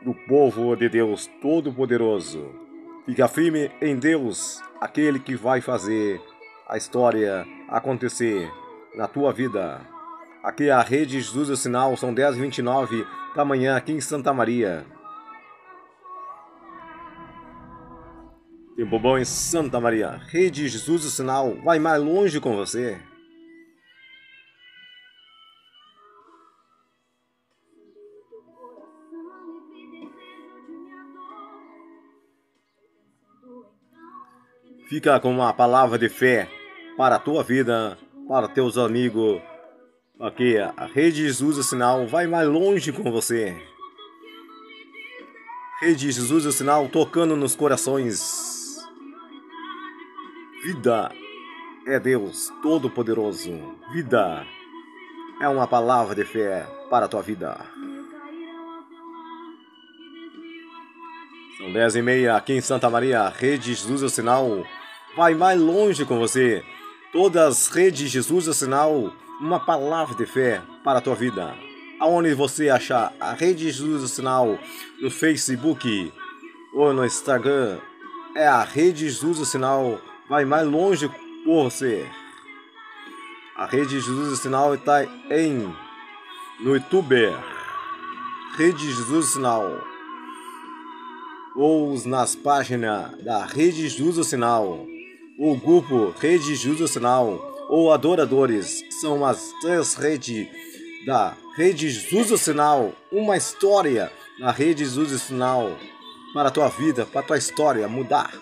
do 0.00 0.14
povo 0.14 0.74
de 0.74 0.88
Deus 0.88 1.26
Todo-Poderoso. 1.42 2.54
Fica 3.04 3.28
firme 3.28 3.70
em 3.82 3.96
Deus, 3.96 4.62
aquele 4.80 5.18
que 5.18 5.36
vai 5.36 5.60
fazer 5.60 6.22
a 6.68 6.76
história 6.76 7.46
acontecer 7.66 8.52
na 8.94 9.08
tua 9.08 9.32
vida. 9.32 9.80
Aqui 10.42 10.68
é 10.68 10.70
a 10.70 10.82
Rede 10.82 11.20
Jesus 11.20 11.48
do 11.48 11.56
Sinal, 11.56 11.96
são 11.96 12.14
10h29 12.14 13.06
da 13.34 13.44
manhã 13.44 13.74
aqui 13.74 13.92
em 13.92 14.00
Santa 14.00 14.32
Maria. 14.34 14.84
Tempo 18.76 18.98
bom 18.98 19.18
em 19.18 19.24
Santa 19.24 19.80
Maria. 19.80 20.20
Rede 20.28 20.68
Jesus 20.68 21.02
do 21.02 21.08
Sinal, 21.08 21.54
vai 21.64 21.78
mais 21.78 22.02
longe 22.02 22.38
com 22.38 22.54
você. 22.54 23.00
Fica 34.88 35.18
com 35.20 35.30
uma 35.30 35.52
palavra 35.52 35.98
de 35.98 36.08
fé 36.08 36.57
para 36.98 37.14
a 37.14 37.18
tua 37.20 37.44
vida, 37.44 37.96
para 38.26 38.48
teus 38.48 38.76
amigos. 38.76 39.40
Aqui, 40.18 40.58
a 40.58 40.84
Rede 40.84 41.22
Jesus 41.22 41.56
o 41.56 41.62
Sinal 41.62 42.08
vai 42.08 42.26
mais 42.26 42.48
longe 42.48 42.90
com 42.90 43.08
você. 43.12 43.56
Rede 45.80 46.10
Jesus 46.10 46.44
o 46.44 46.50
Sinal 46.50 46.88
tocando 46.88 47.36
nos 47.36 47.54
corações. 47.54 48.84
Vida 50.64 51.12
é 51.86 52.00
Deus 52.00 52.52
Todo-Poderoso. 52.60 53.52
Vida 53.92 54.44
é 55.40 55.48
uma 55.48 55.68
palavra 55.68 56.16
de 56.16 56.24
fé 56.24 56.66
para 56.90 57.06
a 57.06 57.08
tua 57.08 57.22
vida. 57.22 57.60
São 61.58 61.72
dez 61.72 61.94
e 61.94 62.02
meia 62.02 62.34
aqui 62.34 62.54
em 62.54 62.60
Santa 62.60 62.90
Maria, 62.90 63.28
Rede 63.28 63.72
Jesus 63.72 64.02
o 64.02 64.08
Sinal 64.08 64.64
vai 65.16 65.34
mais 65.34 65.60
longe 65.60 66.04
com 66.04 66.18
você. 66.18 66.64
Todas 67.12 67.42
as 67.42 67.68
redes 67.68 68.10
Jesus 68.10 68.48
é 68.48 68.52
sinal, 68.52 69.12
uma 69.40 69.60
palavra 69.60 70.14
de 70.14 70.26
fé 70.26 70.62
para 70.84 70.98
a 70.98 71.02
tua 71.02 71.14
vida. 71.14 71.54
Aonde 72.00 72.34
você 72.34 72.68
achar 72.68 73.12
a 73.18 73.32
rede 73.32 73.70
Jesus 73.70 74.04
é 74.04 74.06
sinal 74.06 74.58
no 75.00 75.10
Facebook 75.10 76.12
ou 76.72 76.92
no 76.92 77.04
Instagram, 77.04 77.78
é 78.34 78.46
a 78.46 78.62
rede 78.62 79.08
Jesus 79.08 79.40
é 79.40 79.44
sinal, 79.44 80.00
vai 80.28 80.44
mais 80.44 80.66
longe 80.66 81.08
por 81.44 81.64
você. 81.70 82.06
A 83.56 83.66
rede 83.66 84.00
Jesus 84.00 84.32
é 84.32 84.36
sinal 84.36 84.74
está 84.74 85.04
em 85.04 85.74
no 86.60 86.74
YouTube. 86.74 87.16
Rede 88.56 88.92
Jesus 88.92 89.26
Sinal. 89.26 89.80
Ou 91.54 92.00
nas 92.06 92.34
páginas 92.34 93.16
da 93.22 93.44
Rede 93.44 93.88
Jesus 93.88 94.26
Sinal. 94.26 94.86
O 95.40 95.54
grupo 95.54 96.12
Rede 96.18 96.56
Judo 96.56 96.88
Sinal 96.88 97.54
ou 97.68 97.92
Adoradores 97.92 98.82
são 99.00 99.24
as 99.24 99.52
três 99.60 99.94
redes 99.94 100.48
da 101.06 101.36
Rede 101.56 101.88
Judo 101.90 102.36
Sinal, 102.36 102.92
uma 103.12 103.36
história 103.36 104.10
na 104.40 104.50
Rede 104.50 104.84
Judo 104.84 105.16
Sinal 105.16 105.78
para 106.34 106.48
a 106.48 106.50
tua 106.50 106.68
vida, 106.68 107.06
para 107.06 107.20
a 107.20 107.22
tua 107.22 107.38
história 107.38 107.86
mudar. 107.86 108.34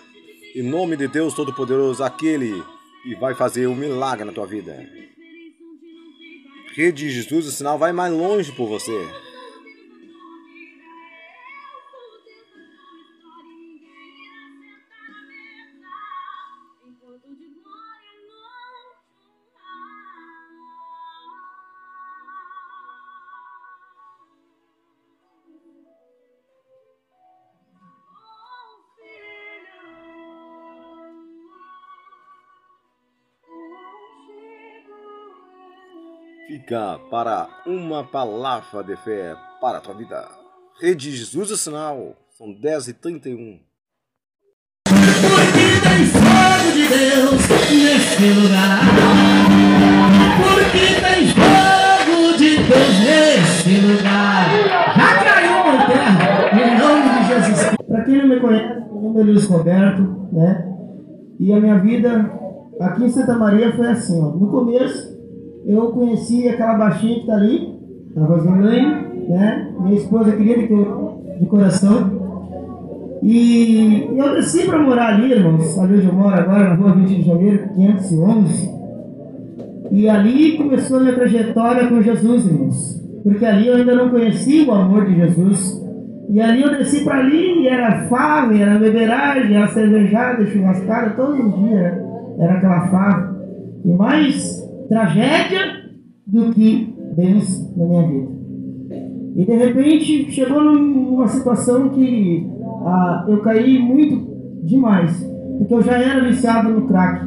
Em 0.55 0.63
nome 0.63 0.97
de 0.97 1.07
Deus 1.07 1.35
Todo-Poderoso, 1.35 2.03
aquele 2.03 2.63
que 3.03 3.13
vai 3.13 3.35
fazer 3.35 3.67
um 3.67 3.75
milagre 3.75 4.25
na 4.25 4.33
tua 4.33 4.47
vida. 4.47 4.83
Rede 6.73 7.11
Jesus 7.11 7.53
Sinal 7.53 7.77
vai 7.77 7.93
mais 7.93 8.11
longe 8.11 8.51
por 8.51 8.67
você. 8.67 9.26
Fica 36.67 36.99
para 37.09 37.47
uma 37.65 38.03
palavra 38.03 38.83
de 38.83 38.97
fé 38.97 39.33
para 39.61 39.77
a 39.77 39.81
tua 39.81 39.93
vida. 39.93 40.27
Rede 40.81 41.15
Jesus 41.15 41.49
é 41.49 41.55
sinal. 41.55 42.13
São 42.37 42.47
10h31. 42.47 43.59
Porque 44.85 45.79
tem 45.81 46.05
fogo 46.07 46.71
de 46.73 46.87
Deus 46.89 47.47
nesse 47.71 48.33
lugar. 48.33 48.81
Porque 50.43 50.87
tem 50.99 51.27
fogo 51.29 52.37
de 52.37 52.57
Deus 52.57 52.99
nesse 52.99 53.79
lugar. 53.87 54.45
Já 54.97 55.23
caiu 55.23 55.63
por 55.63 55.79
terra, 55.87 56.51
em 56.51 56.77
nome 56.77 57.07
de 57.17 57.27
Jesus. 57.29 57.77
Para 57.87 58.03
quem 58.03 58.17
não 58.17 58.27
me 58.27 58.41
conhece, 58.41 58.91
meu 58.91 59.01
nome 59.03 59.21
é 59.21 59.23
Luiz 59.23 59.45
Roberto, 59.45 60.27
né? 60.33 60.67
E 61.39 61.53
a 61.53 61.61
minha 61.61 61.79
vida 61.79 62.29
aqui 62.81 63.05
em 63.05 63.09
Santa 63.09 63.37
Maria 63.37 63.73
foi 63.73 63.87
assim, 63.87 64.21
ó. 64.21 64.31
No 64.31 64.51
começo, 64.51 65.16
eu 65.67 65.87
conheci 65.89 66.47
aquela 66.47 66.75
baixinha 66.75 67.15
que 67.15 67.19
está 67.21 67.33
ali, 67.35 67.75
a 68.15 68.23
Rosilene, 68.23 69.27
né? 69.27 69.73
Minha 69.81 69.95
esposa 69.95 70.31
querida 70.31 70.61
de 71.39 71.45
coração. 71.45 72.17
E 73.21 74.09
eu 74.15 74.35
desci 74.35 74.65
para 74.65 74.81
morar 74.81 75.15
ali, 75.15 75.33
irmãos, 75.33 75.77
ali 75.77 75.97
onde 75.97 76.07
eu 76.07 76.13
moro 76.13 76.35
agora, 76.35 76.69
na 76.69 76.75
rua 76.75 76.93
20 76.93 77.07
de 77.07 77.21
janeiro, 77.21 77.69
511. 77.75 78.77
E 79.91 80.07
ali 80.07 80.57
começou 80.57 80.97
a 80.97 80.99
minha 81.01 81.15
trajetória 81.15 81.87
com 81.87 82.01
Jesus, 82.01 82.45
irmãos. 82.45 83.03
Porque 83.23 83.45
ali 83.45 83.67
eu 83.67 83.75
ainda 83.75 83.95
não 83.95 84.09
conhecia 84.09 84.65
o 84.65 84.73
amor 84.73 85.05
de 85.05 85.15
Jesus. 85.15 85.85
E 86.29 86.39
ali 86.39 86.61
eu 86.61 86.77
desci 86.77 87.03
para 87.03 87.19
ali 87.19 87.63
e 87.63 87.67
era 87.67 88.07
fava, 88.07 88.55
era 88.55 88.79
beberagem, 88.79 89.55
era 89.55 89.67
cervejada, 89.67 90.45
churrascada, 90.45 91.09
todos 91.11 91.39
os 91.39 91.55
dias 91.55 91.93
era 92.39 92.53
aquela 92.53 92.87
fava. 92.87 93.35
E 93.83 93.91
mais 93.93 94.66
tragédia 94.87 95.87
do 96.25 96.51
que 96.53 96.93
Deus 97.15 97.75
na 97.75 97.85
minha 97.85 98.07
vida. 98.07 98.37
E 99.35 99.45
de 99.45 99.53
repente 99.53 100.31
chegou 100.31 100.61
numa 100.61 101.27
situação 101.27 101.89
que 101.89 102.47
ah, 102.85 103.25
eu 103.27 103.39
caí 103.41 103.77
muito 103.77 104.63
demais, 104.63 105.23
porque 105.57 105.73
eu 105.73 105.81
já 105.81 105.97
era 105.97 106.23
viciado 106.23 106.69
no 106.69 106.87
crack, 106.87 107.25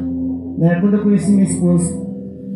né, 0.57 0.79
quando 0.81 0.95
eu 0.95 1.03
conheci 1.03 1.31
minha 1.31 1.43
esposa. 1.43 2.01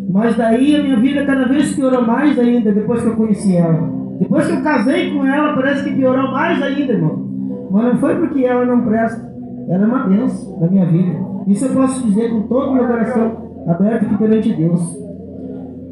Mas 0.10 0.36
daí 0.36 0.76
a 0.76 0.84
minha 0.84 0.98
vida 0.98 1.26
cada 1.26 1.48
vez 1.48 1.74
piorou 1.74 2.06
mais 2.06 2.38
ainda 2.38 2.72
depois 2.72 3.02
que 3.02 3.08
eu 3.08 3.16
conheci 3.16 3.56
ela. 3.56 3.90
Depois 4.20 4.46
que 4.46 4.54
eu 4.54 4.62
casei 4.62 5.12
com 5.12 5.26
ela, 5.26 5.56
parece 5.56 5.84
que 5.84 5.96
piorou 5.96 6.32
mais 6.32 6.62
ainda, 6.62 6.94
irmão. 6.94 7.26
Mas 7.72 7.86
não 7.86 7.98
foi 7.98 8.16
porque 8.16 8.44
ela 8.44 8.66
não 8.66 8.82
presta, 8.86 9.34
ela 9.70 9.84
é 9.84 9.88
uma 9.88 10.08
bênção 10.08 10.60
na 10.60 10.68
minha 10.68 10.86
vida. 10.86 11.18
Isso 11.48 11.66
eu 11.66 11.74
posso 11.74 12.06
dizer 12.08 12.30
com 12.30 12.44
todo 12.44 12.72
o 12.72 12.74
meu 12.74 12.88
coração 12.88 13.45
aberto 13.68 14.06
aqui 14.06 14.18
perante 14.18 14.54
Deus. 14.54 14.82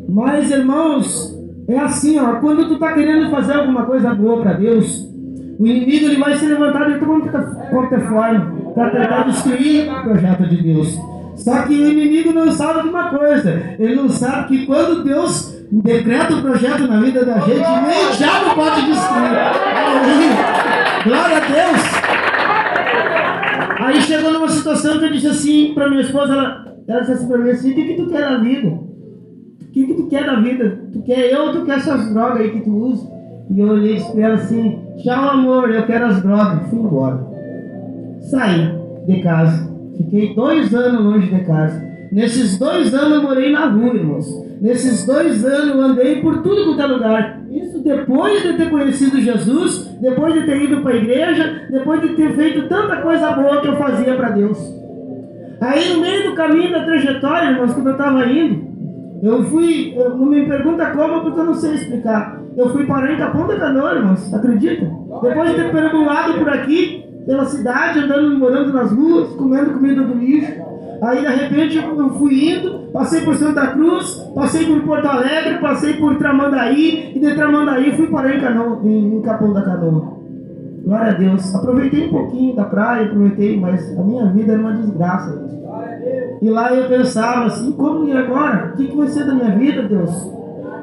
Mas, 0.10 0.52
irmãos, 0.52 1.40
é 1.68 1.78
assim, 1.78 2.20
ó, 2.20 2.36
quando 2.36 2.68
tu 2.68 2.74
está 2.76 2.94
querendo 2.94 3.30
fazer 3.32 3.54
alguma 3.54 3.86
coisa 3.86 4.14
boa 4.14 4.42
para 4.42 4.54
Deus, 4.54 5.10
o 5.60 5.66
inimigo 5.66 6.06
ele 6.06 6.18
vai 6.18 6.36
se 6.36 6.46
levantar 6.46 6.92
de 6.92 7.00
toda 7.00 8.00
forma 8.02 8.64
para 8.74 8.90
tentar 8.90 9.24
destruir 9.24 9.92
o 9.92 10.04
projeto 10.04 10.48
de 10.48 10.62
Deus. 10.62 11.00
Só 11.36 11.64
que 11.64 11.74
o 11.74 11.90
inimigo 11.90 12.32
não 12.32 12.52
sabe 12.52 12.84
de 12.84 12.90
uma 12.90 13.10
coisa, 13.10 13.76
ele 13.80 13.96
não 13.96 14.10
sabe 14.10 14.48
que 14.48 14.66
quando 14.66 15.04
Deus 15.04 15.54
decreta 15.72 16.34
o 16.34 16.38
um 16.38 16.42
projeto 16.42 16.88
na 16.88 17.00
vida 17.00 17.26
da 17.26 17.40
gente, 17.40 17.60
nem 17.60 18.06
o 18.08 18.12
diabo 18.16 18.56
pode 18.56 18.82
destruir. 18.86 19.30
Glória 21.06 21.38
a 21.38 21.40
Deus! 21.40 22.04
Aí 23.80 24.02
chegou 24.02 24.32
numa 24.32 24.48
situação 24.48 25.00
que 25.00 25.06
eu 25.06 25.12
disse 25.12 25.28
assim 25.28 25.72
para 25.74 25.90
minha 25.90 26.02
esposa, 26.02 26.34
ela, 26.34 26.73
ela 26.88 27.00
disse 27.00 27.12
assim 27.14 27.28
para 27.28 27.38
mim 27.38 27.50
assim, 27.50 27.72
o 27.72 27.76
que, 27.76 27.84
que 27.86 27.94
tu 27.96 28.10
quer 28.10 28.22
da 28.22 28.38
vida? 28.38 28.68
O 28.68 29.72
que, 29.72 29.88
que 29.88 29.94
tu 29.94 30.08
quer 30.08 30.26
da 30.26 30.40
vida? 30.40 30.80
Tu 30.92 31.02
quer 31.02 31.34
eu 31.34 31.46
ou 31.46 31.52
tu 31.52 31.66
quer 31.66 31.78
essas 31.78 32.14
drogas 32.14 32.42
aí 32.42 32.52
que 32.52 32.62
tu 32.62 32.76
usa? 32.76 33.12
E 33.50 33.60
eu 33.60 33.68
olhei 33.68 34.00
para 34.00 34.22
ela 34.22 34.36
assim, 34.36 34.80
tchau 34.98 35.30
amor, 35.30 35.70
eu 35.70 35.86
quero 35.86 36.06
as 36.06 36.22
drogas. 36.22 36.70
Fui 36.70 36.80
embora. 36.80 37.26
Saí 38.22 38.76
de 39.06 39.22
casa. 39.22 39.72
Fiquei 39.98 40.34
dois 40.34 40.74
anos 40.74 41.04
longe 41.04 41.28
de 41.28 41.44
casa. 41.44 41.82
Nesses 42.12 42.60
dois 42.60 42.94
anos 42.94 43.14
eu 43.14 43.24
morei 43.24 43.52
na 43.52 43.68
rua, 43.70 43.96
irmãos. 43.96 44.28
Nesses 44.62 45.06
dois 45.06 45.44
anos 45.44 45.76
eu 45.76 45.82
andei 45.82 46.22
por 46.22 46.42
tudo 46.44 46.66
quanto 46.66 46.82
é 46.82 46.86
lugar. 46.86 47.42
Isso 47.50 47.80
depois 47.84 48.42
de 48.44 48.54
ter 48.54 48.70
conhecido 48.70 49.20
Jesus, 49.20 49.98
depois 50.00 50.34
de 50.34 50.46
ter 50.46 50.62
ido 50.62 50.82
para 50.82 50.94
a 50.94 50.96
igreja, 50.96 51.68
depois 51.70 52.02
de 52.02 52.10
ter 52.10 52.36
feito 52.36 52.68
tanta 52.68 52.98
coisa 52.98 53.32
boa 53.32 53.62
que 53.62 53.68
eu 53.68 53.76
fazia 53.78 54.16
para 54.16 54.30
Deus. 54.30 54.83
Aí 55.64 55.94
no 55.94 56.02
meio 56.02 56.30
do 56.30 56.36
caminho 56.36 56.74
da 56.74 56.84
trajetória, 56.84 57.52
irmãos, 57.52 57.74
quando 57.74 57.88
eu 57.88 57.94
estava 57.94 58.26
indo, 58.26 58.74
eu 59.24 59.44
fui, 59.46 59.94
eu, 59.96 60.18
não 60.18 60.26
me 60.26 60.46
pergunta 60.46 60.88
como, 60.88 61.22
porque 61.22 61.40
eu 61.40 61.46
não 61.46 61.54
sei 61.54 61.76
explicar. 61.76 62.42
Eu 62.58 62.70
fui 62.70 62.86
parar 62.86 63.14
em 63.14 63.18
Capão 63.18 63.48
da 63.48 63.56
Canoa, 63.58 63.96
irmãos, 63.96 64.34
acredita? 64.34 64.86
Depois 65.22 65.50
de 65.50 65.56
ter 65.56 65.72
perambulado 65.72 66.34
por 66.34 66.50
aqui, 66.50 67.06
pela 67.26 67.46
cidade, 67.46 68.00
andando, 68.00 68.38
morando 68.38 68.74
nas 68.74 68.92
ruas, 68.92 69.30
comendo 69.36 69.72
comida 69.72 70.04
do 70.04 70.16
lixo. 70.16 70.52
Aí 71.02 71.22
de 71.22 71.28
repente 71.28 71.78
eu 71.78 72.10
fui 72.12 72.50
indo, 72.50 72.92
passei 72.92 73.22
por 73.22 73.36
Santa 73.36 73.68
Cruz, 73.68 74.18
passei 74.36 74.66
por 74.66 74.82
Porto 74.82 75.06
Alegre, 75.06 75.60
passei 75.60 75.94
por 75.94 76.18
Tramandaí, 76.18 77.14
e 77.16 77.20
de 77.20 77.36
Tramandaí 77.36 77.96
fui 77.96 78.08
parar 78.08 78.36
em, 78.36 79.16
em 79.16 79.22
Capão 79.22 79.54
da 79.54 79.62
Canoa. 79.62 80.23
Glória 80.84 81.12
a 81.12 81.16
Deus. 81.16 81.56
Aproveitei 81.56 82.08
um 82.08 82.12
pouquinho 82.12 82.56
da 82.56 82.66
praia, 82.66 83.06
aproveitei, 83.06 83.60
mas 83.60 83.98
a 83.98 84.04
minha 84.04 84.26
vida 84.28 84.52
era 84.52 84.62
uma 84.62 84.74
desgraça. 84.74 85.54
E 86.42 86.50
lá 86.50 86.74
eu 86.74 86.90
pensava 86.90 87.46
assim, 87.46 87.72
como 87.72 88.08
e 88.08 88.12
agora? 88.12 88.74
O 88.74 88.76
que, 88.76 88.96
vai 88.96 89.08
ser 89.08 89.26
da 89.26 89.34
minha 89.34 89.58
vida, 89.58 89.84
Deus? 89.84 90.34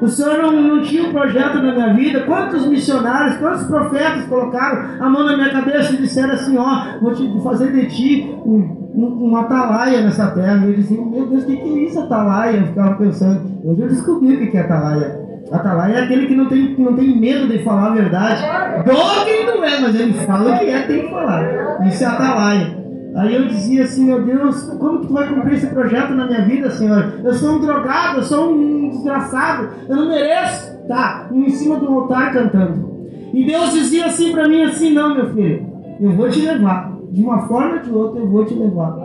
O 0.01 0.07
Senhor 0.07 0.41
não, 0.41 0.59
não 0.59 0.81
tinha 0.81 1.07
um 1.07 1.11
projeto 1.11 1.61
na 1.61 1.71
minha 1.73 1.93
vida. 1.93 2.21
Quantos 2.21 2.65
missionários, 2.65 3.37
quantos 3.37 3.63
profetas 3.65 4.25
colocaram 4.25 4.99
a 4.99 5.07
mão 5.07 5.23
na 5.23 5.37
minha 5.37 5.51
cabeça 5.51 5.93
e 5.93 5.97
disseram 5.97 6.33
assim: 6.33 6.57
Ó, 6.57 6.99
vou 6.99 7.13
te 7.13 7.39
fazer 7.43 7.71
de 7.71 7.85
ti 7.85 8.35
um, 8.43 8.89
um, 8.95 9.05
uma 9.27 9.41
atalaia 9.41 10.01
nessa 10.01 10.31
terra. 10.31 10.65
E 10.65 10.69
eu 10.69 10.73
disse: 10.73 10.99
Meu 10.99 11.27
Deus, 11.27 11.43
o 11.43 11.45
que, 11.45 11.55
que 11.55 11.69
é 11.69 11.83
isso, 11.83 11.99
atalaia? 11.99 12.57
Eu 12.57 12.65
ficava 12.65 12.95
pensando. 12.95 13.41
Hoje 13.63 13.81
eu 13.81 13.87
descobri 13.89 14.35
o 14.35 14.49
que 14.49 14.57
é 14.57 14.61
atalaia. 14.61 15.20
Atalaia 15.51 15.95
é 15.95 16.03
aquele 16.03 16.27
que 16.27 16.35
não 16.35 16.45
tem, 16.45 16.75
não 16.77 16.95
tem 16.95 17.19
medo 17.19 17.47
de 17.47 17.63
falar 17.63 17.87
a 17.87 17.93
verdade. 17.93 18.41
Dó 18.85 19.25
quem 19.25 19.45
não 19.45 19.63
é, 19.63 19.79
mas 19.79 19.95
ele 19.99 20.13
fala 20.13 20.55
o 20.55 20.59
que 20.59 20.65
é, 20.65 20.81
tem 20.83 21.01
que 21.01 21.09
falar. 21.09 21.87
Isso 21.87 22.03
é 22.03 22.07
atalaia. 22.07 22.81
Aí 23.15 23.35
eu 23.35 23.45
dizia 23.47 23.83
assim, 23.83 24.05
meu 24.05 24.21
Deus, 24.23 24.63
como 24.79 25.01
que 25.01 25.07
tu 25.07 25.13
vai 25.13 25.27
cumprir 25.27 25.55
esse 25.55 25.67
projeto 25.67 26.13
na 26.13 26.25
minha 26.25 26.41
vida, 26.41 26.71
Senhor? 26.71 27.13
Eu 27.23 27.33
sou 27.33 27.55
um 27.55 27.59
drogado, 27.59 28.19
eu 28.19 28.23
sou 28.23 28.53
um 28.53 28.89
desgraçado, 28.89 29.69
eu 29.89 29.95
não 29.97 30.07
mereço 30.07 30.79
estar 30.81 31.27
em 31.31 31.49
cima 31.49 31.75
do 31.75 31.87
altar 31.93 32.31
cantando. 32.31 32.89
E 33.33 33.45
Deus 33.45 33.73
dizia 33.73 34.05
assim 34.05 34.31
para 34.31 34.47
mim 34.47 34.63
assim, 34.63 34.93
não, 34.93 35.13
meu 35.13 35.33
filho, 35.33 35.67
eu 35.99 36.11
vou 36.11 36.29
te 36.29 36.41
levar. 36.41 36.91
De 37.11 37.21
uma 37.21 37.41
forma 37.41 37.73
ou 37.73 37.79
de 37.79 37.91
outra 37.91 38.21
eu 38.21 38.29
vou 38.29 38.45
te 38.45 38.53
levar. 38.53 38.95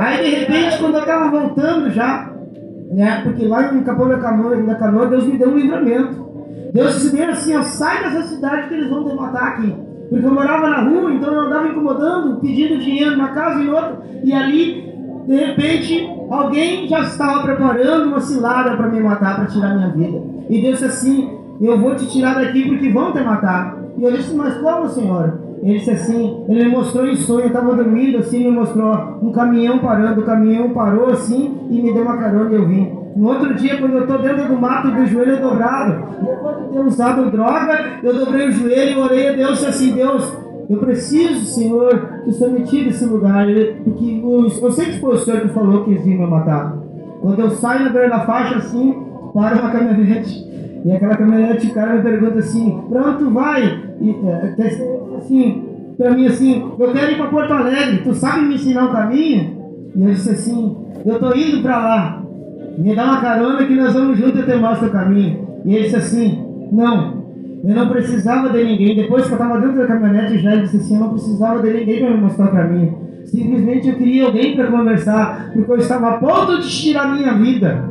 Aí 0.00 0.24
de 0.24 0.34
repente, 0.34 0.78
quando 0.78 0.94
eu 0.94 1.00
estava 1.00 1.30
voltando 1.30 1.90
já, 1.90 2.33
né, 2.90 3.20
porque 3.22 3.46
lá 3.46 3.74
em 3.74 3.82
Capão 3.82 4.08
da 4.08 4.18
Canoa, 4.18 4.56
da 4.56 4.74
Canoa, 4.74 5.06
Deus 5.06 5.26
me 5.26 5.38
deu 5.38 5.48
um 5.48 5.56
livramento. 5.56 6.24
Deus 6.72 6.94
disse 6.94 7.22
assim, 7.22 7.56
ó, 7.56 7.62
sai 7.62 8.02
dessa 8.02 8.22
cidade 8.22 8.68
que 8.68 8.74
eles 8.74 8.90
vão 8.90 9.08
te 9.08 9.14
matar 9.14 9.48
aqui. 9.48 9.74
Porque 10.10 10.26
eu 10.26 10.34
morava 10.34 10.68
na 10.68 10.80
rua, 10.82 11.12
então 11.12 11.32
eu 11.32 11.40
andava 11.42 11.68
incomodando, 11.68 12.40
pedindo 12.40 12.78
dinheiro 12.78 13.16
na 13.16 13.28
casa 13.28 13.62
e 13.62 13.68
outra, 13.68 14.02
e 14.22 14.32
ali, 14.32 14.92
de 15.26 15.36
repente, 15.36 16.08
alguém 16.30 16.86
já 16.88 17.00
estava 17.00 17.42
preparando 17.42 18.08
uma 18.08 18.20
cilada 18.20 18.76
para 18.76 18.88
me 18.88 19.00
matar, 19.00 19.36
para 19.36 19.46
tirar 19.46 19.74
minha 19.74 19.88
vida. 19.88 20.22
E 20.50 20.60
Deus 20.60 20.78
disse 20.78 20.84
assim: 20.84 21.38
Eu 21.60 21.78
vou 21.78 21.94
te 21.94 22.06
tirar 22.06 22.34
daqui 22.34 22.68
porque 22.68 22.90
vão 22.90 23.12
te 23.12 23.20
matar. 23.20 23.78
E 23.96 24.04
eu 24.04 24.12
disse: 24.12 24.34
Mas 24.34 24.54
como, 24.58 24.88
Senhor? 24.88 25.40
Ele 25.62 25.78
disse 25.78 25.92
assim, 25.92 26.44
ele 26.46 26.64
me 26.64 26.70
mostrou 26.72 27.06
em 27.06 27.16
sonho, 27.16 27.44
eu 27.44 27.46
estava 27.46 27.74
dormindo 27.74 28.18
assim, 28.18 28.44
me 28.44 28.50
mostrou 28.50 29.18
um 29.22 29.32
caminhão 29.32 29.78
parando, 29.78 30.20
o 30.20 30.24
caminhão 30.24 30.74
parou 30.74 31.08
assim 31.08 31.53
e 31.70 31.82
me 31.82 31.92
deu 31.92 32.02
uma 32.02 32.16
carona 32.16 32.50
e 32.50 32.54
eu 32.54 32.66
vim. 32.66 32.92
No 33.16 33.28
outro 33.28 33.54
dia, 33.54 33.78
quando 33.78 33.94
eu 33.94 34.02
estou 34.02 34.18
dentro 34.18 34.48
do 34.48 34.60
mato 34.60 34.90
do 34.90 35.06
joelho 35.06 35.40
dobrado, 35.40 36.04
depois 36.20 36.56
de 36.58 36.72
ter 36.72 36.80
usado 36.80 37.30
droga, 37.30 38.00
eu 38.02 38.14
dobrei 38.14 38.48
o 38.48 38.52
joelho 38.52 38.98
e 38.98 39.00
orei 39.00 39.28
a 39.28 39.32
Deus 39.32 39.62
e 39.62 39.66
assim, 39.66 39.92
Deus, 39.92 40.36
eu 40.68 40.78
preciso, 40.78 41.44
Senhor, 41.44 42.22
que 42.24 42.30
o 42.30 42.32
Senhor 42.32 42.52
me 42.52 42.62
tire 42.62 42.86
desse 42.86 43.04
lugar, 43.04 43.46
porque 43.84 44.20
eu 44.24 44.72
sei 44.72 44.86
que 44.86 45.00
foi 45.00 45.14
o 45.14 45.18
Senhor 45.18 45.40
que 45.42 45.48
falou 45.48 45.84
que 45.84 45.90
eles 45.92 46.06
iam 46.06 46.18
me 46.18 46.26
matar. 46.26 46.76
Quando 47.20 47.38
eu 47.38 47.50
saio 47.50 47.84
na 47.84 47.90
beira 47.90 48.08
da 48.08 48.20
faixa 48.20 48.56
assim, 48.56 48.94
para 49.32 49.60
uma 49.60 49.70
caminhonete, 49.70 50.44
e 50.84 50.92
aquela 50.92 51.16
caminhonete, 51.16 51.68
o 51.68 51.74
cara 51.74 51.94
me 51.94 52.02
pergunta 52.02 52.38
assim, 52.40 52.82
pra 52.90 53.02
onde 53.02 53.18
tu 53.18 53.30
vai? 53.30 53.62
E, 54.00 54.10
é, 54.10 54.54
assim, 55.16 55.64
pra 55.96 56.10
mim 56.10 56.26
assim, 56.26 56.72
eu 56.78 56.92
quero 56.92 57.12
ir 57.12 57.16
para 57.16 57.26
Porto 57.28 57.52
Alegre, 57.52 58.02
tu 58.02 58.12
sabe 58.12 58.44
me 58.46 58.56
ensinar 58.56 58.86
o 58.86 58.92
caminho? 58.92 59.63
E 59.94 60.04
eu 60.04 60.10
disse 60.10 60.30
assim, 60.30 60.76
eu 61.04 61.18
tô 61.18 61.34
indo 61.34 61.62
para 61.62 61.78
lá, 61.78 62.22
me 62.76 62.94
dá 62.94 63.04
uma 63.04 63.20
carona 63.20 63.64
que 63.64 63.74
nós 63.74 63.92
vamos 63.92 64.18
juntos 64.18 64.36
e 64.36 64.38
eu 64.40 64.46
te 64.46 64.56
mostro 64.56 64.88
o 64.88 64.90
caminho. 64.90 65.46
E 65.64 65.74
ele 65.74 65.84
disse 65.84 65.96
assim, 65.96 66.44
não, 66.72 67.24
eu 67.64 67.74
não 67.74 67.88
precisava 67.88 68.50
de 68.50 68.64
ninguém. 68.64 68.96
Depois 68.96 69.26
que 69.26 69.32
eu 69.32 69.38
estava 69.38 69.60
dentro 69.60 69.78
da 69.78 69.86
caminhonete, 69.86 70.38
já 70.38 70.52
ele 70.52 70.62
disse 70.62 70.76
assim, 70.78 70.94
eu 70.94 71.00
não 71.00 71.10
precisava 71.10 71.62
de 71.62 71.72
ninguém 71.72 72.00
para 72.00 72.10
me 72.10 72.20
mostrar 72.20 72.46
o 72.46 72.52
caminho. 72.52 72.98
Simplesmente 73.24 73.88
eu 73.88 73.94
queria 73.94 74.26
alguém 74.26 74.54
para 74.54 74.66
conversar, 74.66 75.50
porque 75.54 75.70
eu 75.70 75.76
estava 75.78 76.08
a 76.10 76.18
ponto 76.18 76.60
de 76.60 76.68
tirar 76.68 77.14
minha 77.14 77.32
vida. 77.34 77.84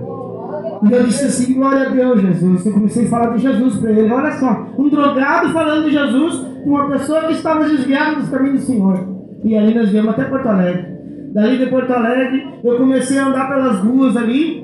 E 0.83 0.91
eu 0.91 1.03
disse 1.05 1.25
assim, 1.25 1.53
glória 1.53 1.87
a 1.87 1.89
Deus, 1.89 2.21
Jesus. 2.21 2.65
Eu 2.65 2.73
comecei 2.73 3.05
a 3.05 3.09
falar 3.09 3.35
de 3.35 3.41
Jesus 3.41 3.77
para 3.77 3.91
ele. 3.91 4.11
Olha 4.11 4.31
só, 4.33 4.67
um 4.77 4.89
drogado 4.89 5.49
falando 5.49 5.85
de 5.85 5.91
Jesus, 5.91 6.45
uma 6.65 6.89
pessoa 6.89 7.21
que 7.23 7.33
estava 7.33 7.63
desviada 7.63 8.15
dos 8.15 8.29
caminhos 8.29 8.61
do 8.61 8.65
Senhor. 8.65 9.07
E 9.43 9.57
aí 9.57 9.73
nós 9.73 9.89
viemos 9.89 10.11
até 10.11 10.25
Porto 10.25 10.47
Alegre. 10.47 10.92
Dali 11.33 11.57
de 11.57 11.65
Porto 11.65 11.91
Alegre, 11.91 12.45
eu 12.63 12.77
comecei 12.77 13.17
a 13.17 13.25
andar 13.25 13.49
pelas 13.49 13.79
ruas 13.79 14.15
ali. 14.15 14.63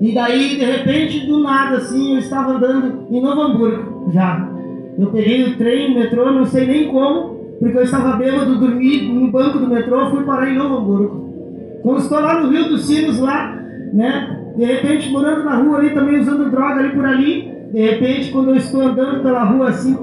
E 0.00 0.12
daí, 0.12 0.56
de 0.56 0.64
repente, 0.64 1.26
do 1.26 1.40
nada, 1.44 1.76
assim, 1.76 2.14
eu 2.14 2.18
estava 2.18 2.54
andando 2.54 3.06
em 3.08 3.22
Novo 3.22 3.40
Hamburgo, 3.40 4.10
já. 4.12 4.50
Eu 4.98 5.06
peguei 5.12 5.44
o 5.44 5.56
trem, 5.56 5.92
o 5.92 5.94
metrô, 5.94 6.32
não 6.32 6.44
sei 6.44 6.66
nem 6.66 6.88
como, 6.88 7.36
porque 7.60 7.78
eu 7.78 7.82
estava 7.82 8.16
bêbado, 8.16 8.58
dormi 8.58 9.02
no 9.02 9.30
banco 9.30 9.58
do 9.58 9.68
metrô, 9.68 10.10
fui 10.10 10.24
parar 10.24 10.50
em 10.50 10.56
Novo 10.56 10.78
Hamburgo. 10.78 11.30
Quando 11.82 11.98
estou 11.98 12.18
lá 12.18 12.40
no 12.40 12.50
Rio 12.50 12.68
dos 12.68 12.86
Sinos, 12.86 13.20
lá, 13.20 13.56
né, 13.92 14.40
de 14.56 14.64
repente 14.64 15.08
morando 15.10 15.44
na 15.44 15.56
rua 15.56 15.78
ali 15.78 15.90
também 15.90 16.18
usando 16.18 16.50
droga 16.50 16.80
ali 16.80 16.90
por 16.90 17.04
ali, 17.04 17.48
de 17.72 17.80
repente 17.80 18.32
quando 18.32 18.50
eu 18.50 18.56
estou 18.56 18.82
andando 18.82 19.22
pela 19.22 19.44
rua 19.44 19.68
assim, 19.68 19.96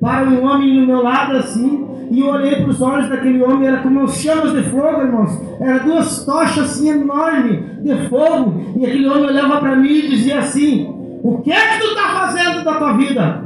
para 0.00 0.28
um 0.28 0.44
homem 0.44 0.80
no 0.80 0.86
meu 0.86 1.02
lado 1.02 1.36
assim, 1.36 1.86
e 2.10 2.20
eu 2.20 2.26
olhei 2.26 2.56
para 2.56 2.70
os 2.70 2.80
olhos 2.80 3.08
daquele 3.08 3.42
homem, 3.42 3.68
era 3.68 3.78
como 3.78 4.08
chamas 4.08 4.52
de 4.52 4.62
fogo, 4.64 5.02
irmãos, 5.02 5.40
era 5.60 5.78
duas 5.78 6.24
tochas 6.24 6.64
assim 6.64 6.90
enormes 6.90 7.82
de 7.82 8.08
fogo, 8.08 8.60
e 8.76 8.86
aquele 8.86 9.08
homem 9.08 9.26
olhava 9.26 9.60
para 9.60 9.76
mim 9.76 9.92
e 9.92 10.08
dizia 10.08 10.38
assim, 10.38 10.88
o 11.22 11.38
que 11.38 11.50
é 11.50 11.68
que 11.68 11.80
tu 11.80 11.86
está 11.86 12.08
fazendo 12.20 12.64
da 12.64 12.74
tua 12.74 12.92
vida? 12.92 13.44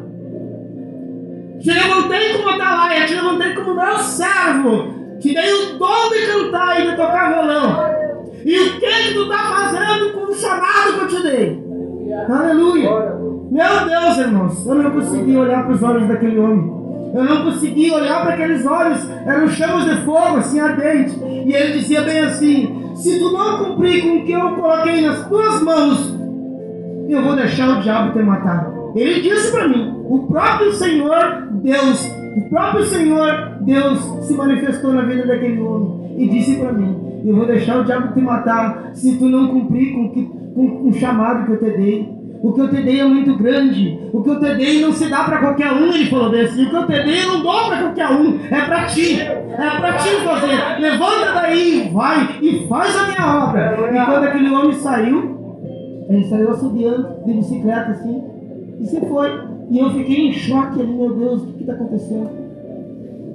Te 1.61 1.71
levantei 1.73 2.35
como 2.35 2.51
atalaia, 2.51 3.07
te 3.07 3.15
levantei 3.15 3.55
como 3.55 3.75
meu 3.75 3.99
servo. 3.99 4.99
Te 5.21 5.35
dei 5.35 5.53
o 5.53 5.79
dom 5.79 6.11
de 6.11 6.27
cantar 6.27 6.81
e 6.81 6.91
de 6.91 6.97
tocar 6.97 7.33
violão. 7.33 7.99
E 8.45 8.59
o 8.61 8.81
que, 8.81 8.87
que 8.87 9.15
tu 9.15 9.23
está 9.23 9.39
fazendo 9.39 10.13
com 10.13 10.31
o 10.31 10.35
chamado 10.35 10.93
que 10.95 11.01
eu 11.01 11.09
te 11.09 11.23
dei? 11.23 11.65
Aleluia. 12.29 12.91
Meu 13.51 13.87
Deus, 13.87 14.19
irmãos, 14.19 14.67
eu 14.67 14.75
não 14.75 14.91
consegui 14.91 15.37
olhar 15.37 15.65
para 15.65 15.75
os 15.75 15.83
olhos 15.83 16.07
daquele 16.07 16.39
homem. 16.39 16.88
Eu 17.15 17.25
não 17.25 17.45
consegui 17.45 17.91
olhar 17.91 18.23
para 18.23 18.35
aqueles 18.35 18.65
olhos, 18.67 19.09
eram 19.27 19.49
chamas 19.49 19.85
de 19.85 20.05
fogo, 20.05 20.37
assim, 20.39 20.61
ardente. 20.61 21.19
E 21.25 21.53
ele 21.53 21.79
dizia 21.79 22.03
bem 22.03 22.19
assim: 22.21 22.93
Se 22.95 23.19
tu 23.19 23.33
não 23.33 23.65
cumprir 23.65 24.03
com 24.03 24.19
o 24.19 24.25
que 24.25 24.33
eu 24.33 24.51
coloquei 24.53 25.01
nas 25.01 25.27
tuas 25.29 25.63
mãos, 25.63 26.15
eu 27.09 27.23
vou 27.23 27.35
deixar 27.35 27.79
o 27.79 27.83
diabo 27.83 28.13
te 28.13 28.23
matar. 28.23 28.71
Ele 28.95 29.21
disse 29.21 29.51
para 29.51 29.69
mim: 29.69 30.03
O 30.09 30.27
próprio 30.27 30.73
Senhor 30.73 31.49
Deus, 31.63 32.13
o 32.37 32.49
próprio 32.51 32.85
Senhor 32.85 33.59
Deus 33.61 33.99
se 34.27 34.35
manifestou 34.35 34.93
na 34.93 35.03
vida 35.03 35.27
daquele 35.27 35.61
homem 35.61 36.15
e 36.19 36.29
disse 36.29 36.57
para 36.57 36.73
mim: 36.73 37.23
Eu 37.25 37.37
vou 37.37 37.47
deixar 37.47 37.81
o 37.81 37.85
diabo 37.85 38.13
te 38.13 38.21
matar 38.21 38.91
se 38.95 39.17
tu 39.17 39.27
não 39.27 39.49
cumprir 39.49 39.95
com, 39.95 40.11
que, 40.11 40.25
com, 40.55 40.83
com 40.83 40.89
o 40.89 40.93
chamado 40.93 41.47
que 41.47 41.53
eu 41.53 41.59
te 41.59 41.77
dei. 41.77 42.18
O 42.43 42.53
que 42.53 42.61
eu 42.61 42.69
te 42.69 42.83
dei 42.83 43.01
é 43.01 43.05
muito 43.05 43.37
grande. 43.37 43.99
O 44.13 44.23
que 44.23 44.31
eu 44.31 44.39
te 44.39 44.55
dei 44.55 44.81
não 44.81 44.93
se 44.93 45.09
dá 45.09 45.25
para 45.25 45.39
qualquer 45.39 45.73
um, 45.73 45.93
ele 45.93 46.07
falou 46.07 46.31
desse. 46.31 46.63
O 46.63 46.71
que 46.71 46.77
eu 46.77 46.87
te 46.87 47.03
dei 47.05 47.25
não 47.25 47.43
dou 47.43 47.67
para 47.67 47.79
qualquer 47.79 48.09
um. 48.11 48.39
É 48.51 48.61
para 48.61 48.85
ti. 48.87 49.21
É 49.21 49.81
para 49.81 49.93
ti 49.95 50.09
fazer. 50.25 50.81
Levanta 50.81 51.33
daí, 51.35 51.91
vai 51.93 52.39
e 52.41 52.67
faz 52.69 52.97
a 52.97 53.09
minha 53.09 53.45
obra. 53.45 53.77
E 53.93 54.05
quando 54.07 54.25
aquele 54.25 54.51
homem 54.51 54.73
saiu, 54.73 55.39
ele 56.09 56.25
saiu 56.25 56.51
assobiando 56.51 57.09
de 57.27 57.33
bicicleta 57.35 57.91
assim 57.91 58.23
e 58.81 58.87
se 58.87 59.01
foi. 59.01 59.31
E 59.71 59.79
eu 59.79 59.91
fiquei 59.91 60.29
em 60.29 60.33
choque 60.33 60.81
ali, 60.81 60.93
meu 60.93 61.15
Deus, 61.15 61.43
o 61.43 61.47
que 61.47 61.61
está 61.61 61.75
acontecendo? 61.75 62.31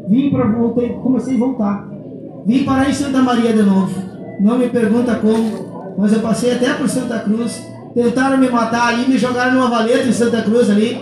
Vim 0.08 0.30
para 0.32 0.48
voltei, 0.48 0.90
comecei 0.90 1.36
a 1.36 1.40
voltar. 1.40 1.88
Vim 2.46 2.64
parar 2.64 2.90
em 2.90 2.94
Santa 2.94 3.22
Maria 3.22 3.54
de 3.54 3.62
novo. 3.62 3.94
Não 4.40 4.58
me 4.58 4.68
pergunta 4.70 5.16
como, 5.16 5.96
mas 5.98 6.12
eu 6.12 6.22
passei 6.22 6.54
até 6.54 6.74
por 6.74 6.90
Santa 6.90 7.20
Cruz. 7.20 7.73
Tentaram 7.94 8.38
me 8.38 8.50
matar 8.50 8.88
ali, 8.88 9.08
me 9.08 9.18
jogaram 9.18 9.54
numa 9.54 9.70
valeta 9.70 10.08
em 10.08 10.14
Santa 10.14 10.42
Cruz 10.42 10.70
ali. 10.70 11.00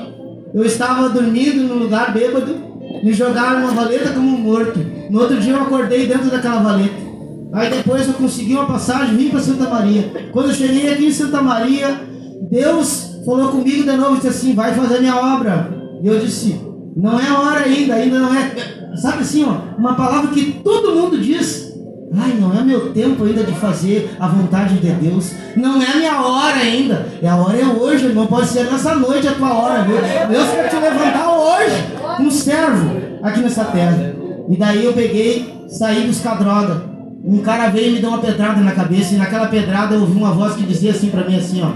Eu 0.53 0.65
estava 0.65 1.09
dormindo 1.09 1.63
num 1.63 1.79
lugar 1.79 2.13
bêbado, 2.13 2.55
me 3.03 3.13
jogaram 3.13 3.61
numa 3.61 3.71
valeta 3.71 4.09
como 4.09 4.27
um 4.27 4.39
morto. 4.39 4.79
No 5.09 5.19
outro 5.21 5.39
dia 5.39 5.53
eu 5.53 5.61
acordei 5.61 6.05
dentro 6.07 6.29
daquela 6.29 6.61
valeta. 6.61 7.11
Aí 7.53 7.69
depois 7.69 8.07
eu 8.07 8.13
consegui 8.13 8.53
uma 8.53 8.65
passagem, 8.65 9.15
vim 9.15 9.29
para 9.29 9.39
Santa 9.39 9.69
Maria. 9.69 10.29
Quando 10.31 10.49
eu 10.49 10.55
cheguei 10.55 10.91
aqui 10.91 11.05
em 11.05 11.11
Santa 11.11 11.41
Maria, 11.41 12.01
Deus 12.49 13.19
falou 13.25 13.49
comigo 13.49 13.83
de 13.83 13.97
novo 13.97 14.15
disse 14.15 14.27
assim: 14.27 14.53
vai 14.53 14.73
fazer 14.73 14.99
minha 14.99 15.15
obra. 15.15 15.69
E 16.01 16.07
eu 16.07 16.19
disse: 16.19 16.59
não 16.95 17.19
é 17.19 17.31
hora 17.31 17.65
ainda, 17.65 17.95
ainda 17.95 18.19
não 18.19 18.33
é. 18.33 18.95
Sabe 18.95 19.21
assim, 19.21 19.45
ó, 19.45 19.77
uma 19.77 19.95
palavra 19.95 20.31
que 20.31 20.59
todo 20.63 20.95
mundo 20.95 21.17
diz. 21.17 21.70
Ai, 22.13 22.33
não 22.37 22.53
é 22.53 22.61
meu 22.61 22.91
tempo 22.91 23.23
ainda 23.23 23.43
de 23.43 23.53
fazer 23.53 24.11
a 24.19 24.27
vontade 24.27 24.77
de 24.79 24.89
Deus. 24.91 25.31
Não 25.55 25.81
é 25.81 25.91
a 25.91 25.95
minha 25.95 26.21
hora 26.21 26.57
ainda. 26.57 27.07
É 27.21 27.27
a 27.27 27.37
hora 27.37 27.57
é 27.57 27.65
hoje, 27.65 28.05
irmão. 28.05 28.27
Pode 28.27 28.47
ser 28.47 28.65
nessa 28.69 28.95
noite 28.95 29.27
a 29.29 29.33
tua 29.33 29.53
hora, 29.53 29.83
viu? 29.83 29.95
Deus 30.29 30.49
quer 30.49 30.69
te 30.69 30.75
levantar 30.75 31.29
hoje, 31.29 31.75
um 32.19 32.29
servo 32.29 32.97
aqui 33.23 33.39
nessa 33.39 33.63
terra. 33.63 34.13
E 34.49 34.57
daí 34.57 34.83
eu 34.83 34.91
peguei, 34.91 35.65
saí 35.69 36.05
buscar 36.05 36.37
droga. 36.37 36.83
Um 37.23 37.37
cara 37.37 37.69
veio 37.69 37.91
e 37.91 37.93
me 37.93 37.99
deu 37.99 38.09
uma 38.09 38.19
pedrada 38.19 38.59
na 38.59 38.71
cabeça. 38.73 39.13
E 39.13 39.17
naquela 39.17 39.47
pedrada 39.47 39.95
eu 39.95 40.01
ouvi 40.01 40.17
uma 40.17 40.33
voz 40.33 40.55
que 40.55 40.63
dizia 40.63 40.91
assim 40.91 41.09
para 41.09 41.23
mim 41.23 41.37
assim, 41.37 41.61
ó. 41.63 41.71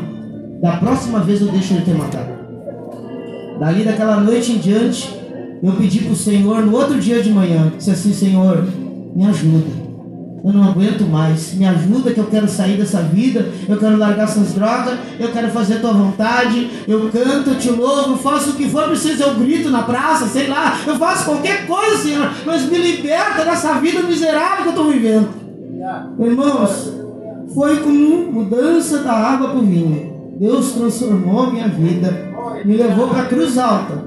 Da 0.62 0.78
próxima 0.78 1.20
vez 1.20 1.40
eu 1.40 1.48
deixo 1.48 1.76
ele 1.76 1.84
te 1.84 1.92
matar. 1.92 2.28
Dali 3.58 3.84
daquela 3.86 4.18
noite 4.18 4.52
em 4.52 4.58
diante, 4.58 5.18
eu 5.64 5.72
pedi 5.74 6.00
pro 6.00 6.16
Senhor 6.16 6.66
no 6.66 6.76
outro 6.76 7.00
dia 7.00 7.24
de 7.24 7.30
manhã, 7.30 7.72
disse 7.78 7.92
assim, 7.92 8.12
Senhor, 8.12 8.68
me 9.16 9.26
ajuda 9.28 9.85
eu 10.46 10.54
não 10.54 10.64
aguento 10.64 11.02
mais. 11.08 11.56
Me 11.56 11.66
ajuda 11.66 12.12
que 12.12 12.20
eu 12.20 12.28
quero 12.28 12.48
sair 12.48 12.78
dessa 12.78 13.02
vida, 13.02 13.50
eu 13.68 13.78
quero 13.78 13.98
largar 13.98 14.26
essas 14.26 14.54
drogas, 14.54 15.00
eu 15.20 15.32
quero 15.32 15.50
fazer 15.50 15.78
a 15.78 15.80
tua 15.80 15.94
vontade, 15.94 16.70
eu 16.88 17.10
canto, 17.10 17.56
te 17.56 17.72
louvo, 17.72 18.16
faço 18.16 18.52
o 18.52 18.54
que 18.54 18.70
for 18.70 18.84
preciso, 18.84 19.24
eu 19.24 19.34
grito 19.34 19.72
na 19.72 19.82
praça, 19.82 20.28
sei 20.28 20.46
lá, 20.46 20.78
eu 20.86 20.96
faço 20.98 21.26
qualquer 21.26 21.66
coisa, 21.66 21.98
Senhor, 21.98 22.30
mas 22.46 22.70
me 22.70 22.78
liberta 22.78 23.44
dessa 23.44 23.74
vida 23.80 24.04
miserável 24.04 24.58
que 24.58 24.68
eu 24.68 24.70
estou 24.70 24.92
vivendo. 24.92 25.30
Irmãos, 26.20 26.94
foi 27.52 27.78
como 27.78 28.32
mudança 28.32 29.00
da 29.00 29.14
água 29.14 29.50
para 29.50 29.60
o 29.60 29.66
vinho. 29.66 30.14
Deus 30.40 30.74
transformou 30.74 31.52
minha 31.52 31.70
vida, 31.70 32.34
me 32.64 32.78
levou 32.78 33.08
para 33.08 33.22
a 33.22 33.26
Cruz 33.26 33.58
Alta. 33.58 34.04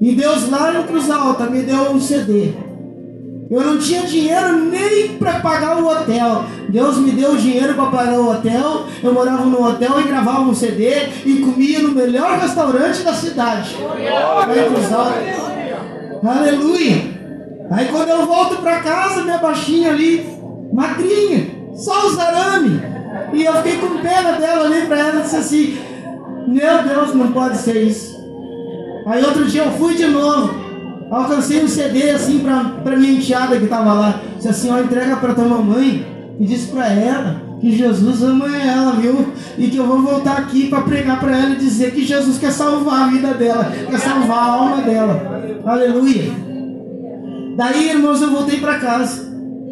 E 0.00 0.14
Deus 0.14 0.48
lá 0.48 0.70
na 0.70 0.84
Cruz 0.84 1.10
Alta 1.10 1.46
me 1.46 1.62
deu 1.62 1.90
um 1.90 2.00
CD. 2.00 2.67
Eu 3.50 3.62
não 3.62 3.78
tinha 3.78 4.02
dinheiro 4.02 4.66
nem 4.66 5.16
para 5.16 5.40
pagar 5.40 5.78
o 5.78 5.88
hotel. 5.88 6.44
Deus 6.68 6.98
me 6.98 7.12
deu 7.12 7.34
dinheiro 7.34 7.74
para 7.74 7.86
pagar 7.86 8.20
o 8.20 8.30
hotel. 8.30 8.84
Eu 9.02 9.14
morava 9.14 9.44
no 9.46 9.66
hotel 9.66 10.00
e 10.00 10.02
gravava 10.02 10.42
um 10.42 10.54
CD 10.54 11.08
e 11.24 11.36
comia 11.36 11.80
no 11.80 11.92
melhor 11.92 12.38
restaurante 12.38 13.02
da 13.02 13.14
cidade. 13.14 13.74
Aleluia. 16.22 17.18
Aí 17.70 17.88
quando 17.88 18.08
eu 18.10 18.26
volto 18.26 18.56
para 18.56 18.80
casa, 18.80 19.22
minha 19.22 19.38
baixinha 19.38 19.90
ali, 19.90 20.26
magrinha, 20.72 21.46
só 21.74 22.06
os 22.06 22.18
arame. 22.18 22.82
E 23.32 23.44
eu 23.44 23.54
fiquei 23.56 23.78
com 23.78 23.98
pena 23.98 24.32
dela, 24.32 24.64
olhei 24.64 24.86
para 24.86 24.98
ela 24.98 25.20
e 25.20 25.22
disse 25.22 25.36
assim: 25.36 25.78
Meu 26.46 26.82
Deus, 26.82 27.14
não 27.14 27.32
pode 27.32 27.56
ser 27.56 27.82
isso. 27.82 28.18
Aí 29.06 29.24
outro 29.24 29.46
dia 29.46 29.64
eu 29.64 29.72
fui 29.72 29.94
de 29.94 30.06
novo. 30.06 30.67
Alcancei 31.10 31.64
um 31.64 31.68
CD 31.68 32.10
assim 32.10 32.40
pra 32.40 32.96
minha 32.96 33.12
enteada 33.12 33.58
que 33.58 33.66
tava 33.66 33.92
lá. 33.92 34.20
Se 34.38 34.48
a 34.48 34.52
senhora 34.52 34.84
entrega 34.84 35.16
pra 35.16 35.34
tua 35.34 35.44
mamãe 35.44 36.06
e 36.38 36.44
diz 36.44 36.66
pra 36.66 36.92
ela 36.92 37.48
que 37.60 37.76
Jesus 37.76 38.22
ama 38.22 38.46
ela, 38.56 38.92
viu? 38.92 39.32
E 39.56 39.68
que 39.68 39.76
eu 39.76 39.86
vou 39.86 40.00
voltar 40.02 40.38
aqui 40.38 40.68
para 40.68 40.82
pregar 40.82 41.18
para 41.18 41.36
ela 41.36 41.50
e 41.50 41.56
dizer 41.56 41.92
que 41.92 42.04
Jesus 42.04 42.38
quer 42.38 42.52
salvar 42.52 43.02
a 43.02 43.06
vida 43.08 43.34
dela, 43.34 43.64
quer 43.64 43.98
salvar 43.98 44.38
a 44.38 44.52
alma 44.52 44.82
dela. 44.82 45.42
Aleluia. 45.64 46.30
Daí, 47.56 47.90
irmãos, 47.90 48.22
eu 48.22 48.30
voltei 48.30 48.60
para 48.60 48.78
casa. 48.78 49.28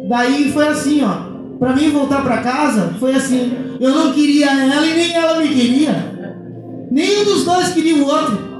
Daí 0.09 0.51
foi 0.51 0.67
assim, 0.67 1.01
ó. 1.03 1.27
Para 1.57 1.73
mim 1.75 1.89
voltar 1.89 2.23
para 2.23 2.37
casa 2.37 2.93
foi 2.99 3.15
assim. 3.15 3.53
Eu 3.79 3.91
não 3.91 4.11
queria 4.11 4.47
ela 4.47 4.85
e 4.85 4.93
nem 4.93 5.13
ela 5.13 5.39
me 5.39 5.47
queria. 5.47 6.13
Nenhum 6.91 7.23
dos 7.23 7.45
dois 7.45 7.69
queria 7.69 7.95
o 7.95 8.05
outro. 8.05 8.56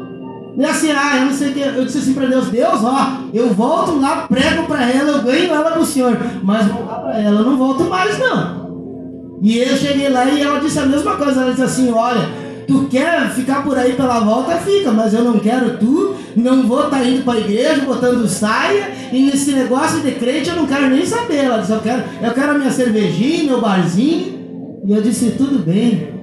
E 0.57 0.65
assim, 0.65 0.91
ah, 0.91 1.17
eu 1.17 1.25
não 1.25 1.33
sei 1.33 1.49
o 1.49 1.53
que. 1.53 1.59
Eu 1.59 1.85
disse 1.85 1.99
assim 1.99 2.13
para 2.13 2.25
Deus, 2.25 2.47
Deus, 2.47 2.83
ó, 2.83 3.19
eu 3.31 3.53
volto 3.53 3.99
lá, 3.99 4.25
prego 4.27 4.63
para 4.63 4.89
ela, 4.89 5.11
eu 5.11 5.21
ganho 5.21 5.53
ela 5.53 5.69
pro 5.69 5.85
Senhor. 5.85 6.17
Mas 6.41 6.65
voltar 6.65 6.95
para 6.95 7.21
ela, 7.21 7.41
eu 7.41 7.45
não 7.45 7.57
volto 7.57 7.83
mais, 7.83 8.17
não. 8.17 9.37
E 9.43 9.59
eu 9.59 9.77
cheguei 9.77 10.09
lá 10.09 10.25
e 10.25 10.41
ela 10.41 10.59
disse 10.59 10.79
a 10.79 10.85
mesma 10.87 11.15
coisa. 11.15 11.41
Ela 11.41 11.51
disse 11.51 11.61
assim, 11.61 11.91
olha, 11.91 12.27
tu 12.67 12.87
quer 12.89 13.29
ficar 13.35 13.63
por 13.63 13.77
aí 13.77 13.93
pela 13.93 14.19
volta, 14.21 14.57
fica, 14.57 14.91
mas 14.91 15.13
eu 15.13 15.23
não 15.23 15.37
quero 15.37 15.77
tu, 15.77 16.15
não 16.35 16.63
vou 16.63 16.85
estar 16.85 17.01
tá 17.01 17.05
indo 17.05 17.23
para 17.23 17.35
a 17.35 17.39
igreja 17.39 17.83
botando 17.85 18.27
saia, 18.27 18.91
e 19.13 19.27
nesse 19.27 19.51
negócio 19.51 20.01
de 20.01 20.11
crente 20.13 20.49
eu 20.49 20.55
não 20.55 20.65
quero 20.65 20.89
nem 20.89 21.05
saber. 21.05 21.45
Ela 21.45 21.59
disse, 21.59 21.71
eu 21.71 21.81
quero, 21.81 22.03
eu 22.19 22.31
quero 22.31 22.51
a 22.53 22.57
minha 22.57 22.71
cervejinha, 22.71 23.43
meu 23.43 23.61
barzinho. 23.61 24.81
E 24.87 24.91
eu 24.91 25.03
disse, 25.03 25.35
tudo 25.37 25.59
bem. 25.59 26.15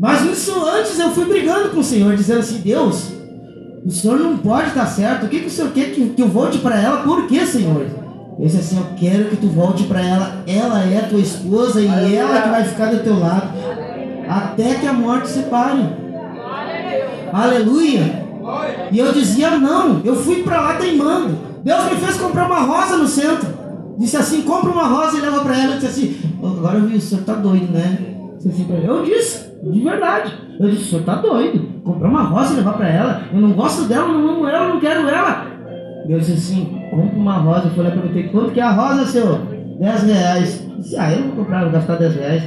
Mas 0.00 0.24
isso 0.24 0.54
antes 0.64 0.98
eu 0.98 1.10
fui 1.10 1.26
brigando 1.26 1.68
com 1.68 1.80
o 1.80 1.84
Senhor, 1.84 2.16
dizendo 2.16 2.40
assim, 2.40 2.62
Deus, 2.64 3.17
o 3.88 3.90
senhor 3.90 4.18
não 4.20 4.36
pode 4.36 4.68
estar 4.68 4.84
certo. 4.84 5.24
O 5.24 5.28
que, 5.30 5.40
que 5.40 5.46
o 5.46 5.50
senhor 5.50 5.72
quer 5.72 5.92
que, 5.92 6.10
que 6.10 6.20
eu 6.20 6.28
volte 6.28 6.58
para 6.58 6.78
ela? 6.78 6.98
Por 6.98 7.26
que, 7.26 7.46
senhor? 7.46 7.86
Eu 8.38 8.44
disse 8.44 8.58
assim: 8.58 8.76
Eu 8.76 8.86
quero 8.98 9.30
que 9.30 9.36
tu 9.36 9.46
volte 9.46 9.84
para 9.84 10.02
ela. 10.02 10.44
Ela 10.46 10.84
é 10.84 11.06
tua 11.08 11.18
esposa 11.18 11.80
e 11.80 11.86
ela 12.14 12.42
que 12.42 12.48
vai 12.50 12.64
ficar 12.64 12.90
do 12.90 13.02
teu 13.02 13.18
lado. 13.18 13.48
Até 14.28 14.74
que 14.74 14.86
a 14.86 14.92
morte 14.92 15.28
separe. 15.28 15.86
Aleluia. 17.32 18.26
E 18.92 18.98
eu 18.98 19.10
dizia: 19.10 19.52
Não. 19.52 20.02
Eu 20.04 20.14
fui 20.14 20.42
para 20.42 20.60
lá 20.60 20.74
teimando. 20.74 21.38
Deus 21.64 21.84
me 21.84 21.96
fez 21.96 22.18
comprar 22.18 22.44
uma 22.44 22.60
rosa 22.60 22.98
no 22.98 23.08
centro. 23.08 23.48
Disse 23.96 24.18
assim: 24.18 24.42
Compra 24.42 24.70
uma 24.70 24.86
rosa 24.86 25.16
e 25.16 25.22
leva 25.22 25.40
para 25.40 25.58
ela. 25.58 25.76
Eu 25.76 25.80
disse 25.80 25.86
assim: 25.86 26.20
Agora 26.44 26.76
eu 26.76 26.86
vi, 26.86 26.96
o 26.98 27.00
senhor 27.00 27.24
tá 27.24 27.32
doido, 27.32 27.72
né? 27.72 28.07
Eu 28.84 29.04
disse, 29.04 29.52
de 29.62 29.80
verdade. 29.80 30.32
Eu 30.60 30.70
disse: 30.70 30.82
O 30.82 30.86
senhor 30.86 31.04
tá 31.04 31.16
doido 31.16 31.78
comprar 31.88 32.08
uma 32.08 32.22
rosa 32.22 32.52
e 32.52 32.56
levar 32.56 32.74
para 32.74 32.88
ela. 32.88 33.22
Eu 33.32 33.40
não 33.40 33.52
gosto 33.52 33.84
dela, 33.84 34.08
não 34.08 34.28
amo 34.28 34.46
ela, 34.46 34.68
não 34.68 34.80
quero 34.80 35.08
ela. 35.08 35.46
Eu 36.08 36.18
disse 36.18 36.32
assim, 36.32 36.82
compra 36.90 37.18
uma 37.18 37.38
rosa. 37.38 37.68
Eu 37.68 37.70
falei, 37.72 37.92
perguntei, 37.92 38.28
quanto 38.28 38.52
que 38.52 38.60
é 38.60 38.62
a 38.62 38.70
rosa, 38.70 39.06
senhor? 39.06 39.40
10 39.78 40.02
reais. 40.04 40.62
Eu 40.70 40.76
disse, 40.78 40.96
ah, 40.96 41.12
eu 41.12 41.22
vou 41.24 41.32
comprar, 41.32 41.62
vou 41.62 41.72
gastar 41.72 41.96
10 41.96 42.14
reais. 42.14 42.42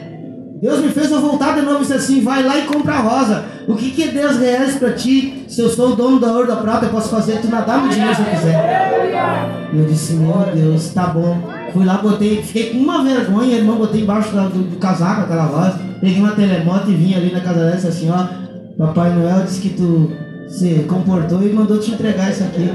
Deus 0.61 0.79
me 0.79 0.89
fez 0.89 1.11
eu 1.11 1.19
voltar 1.19 1.55
de 1.55 1.61
novo 1.61 1.77
e 1.77 1.81
disse 1.81 1.93
assim, 1.93 2.21
vai 2.21 2.43
lá 2.43 2.57
e 2.57 2.63
compra 2.63 2.93
a 2.93 2.99
rosa. 2.99 3.45
O 3.67 3.75
que, 3.75 3.91
que 3.91 4.03
é 4.03 4.07
10 4.07 4.37
reais 4.39 4.75
para 4.75 4.93
ti? 4.93 5.45
Se 5.47 5.61
eu 5.61 5.69
sou 5.69 5.93
o 5.93 5.95
dono 5.95 6.19
da 6.19 6.31
ouro 6.31 6.47
da 6.47 6.57
prata, 6.57 6.85
eu 6.85 6.91
posso 6.91 7.09
fazer 7.09 7.41
tu 7.41 7.47
nadar 7.47 7.81
no 7.81 7.89
dinheiro 7.89 8.13
se 8.13 8.21
eu 8.21 8.27
quiser. 8.27 9.69
E 9.73 9.77
eu 9.77 9.85
disse, 9.85 10.13
meu 10.13 10.33
Deus, 10.53 10.93
tá 10.93 11.07
bom. 11.07 11.60
Fui 11.73 11.85
lá, 11.85 11.97
botei, 11.97 12.41
fiquei 12.41 12.71
com 12.71 12.79
uma 12.79 13.03
vergonha, 13.03 13.57
irmão, 13.57 13.77
botei 13.77 14.01
embaixo 14.01 14.31
do, 14.31 14.49
do, 14.49 14.63
do 14.71 14.75
casaco 14.77 15.21
aquela 15.21 15.45
rosa. 15.45 15.79
Peguei 15.99 16.19
uma 16.19 16.31
telemoto 16.31 16.89
e 16.89 16.95
vim 16.95 17.13
ali 17.13 17.31
na 17.31 17.39
casa 17.39 17.69
dessa 17.69 17.89
assim, 17.89 18.09
ó. 18.09 18.41
Papai 18.77 19.13
Noel 19.13 19.43
disse 19.43 19.61
que 19.61 19.69
tu 19.69 20.11
se 20.47 20.85
comportou 20.87 21.41
e 21.43 21.53
mandou 21.53 21.77
te 21.77 21.91
entregar 21.91 22.31
isso 22.31 22.43
aqui. 22.43 22.69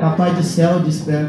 Papai 0.00 0.34
do 0.34 0.42
céu, 0.42 0.82
espero. 0.86 1.28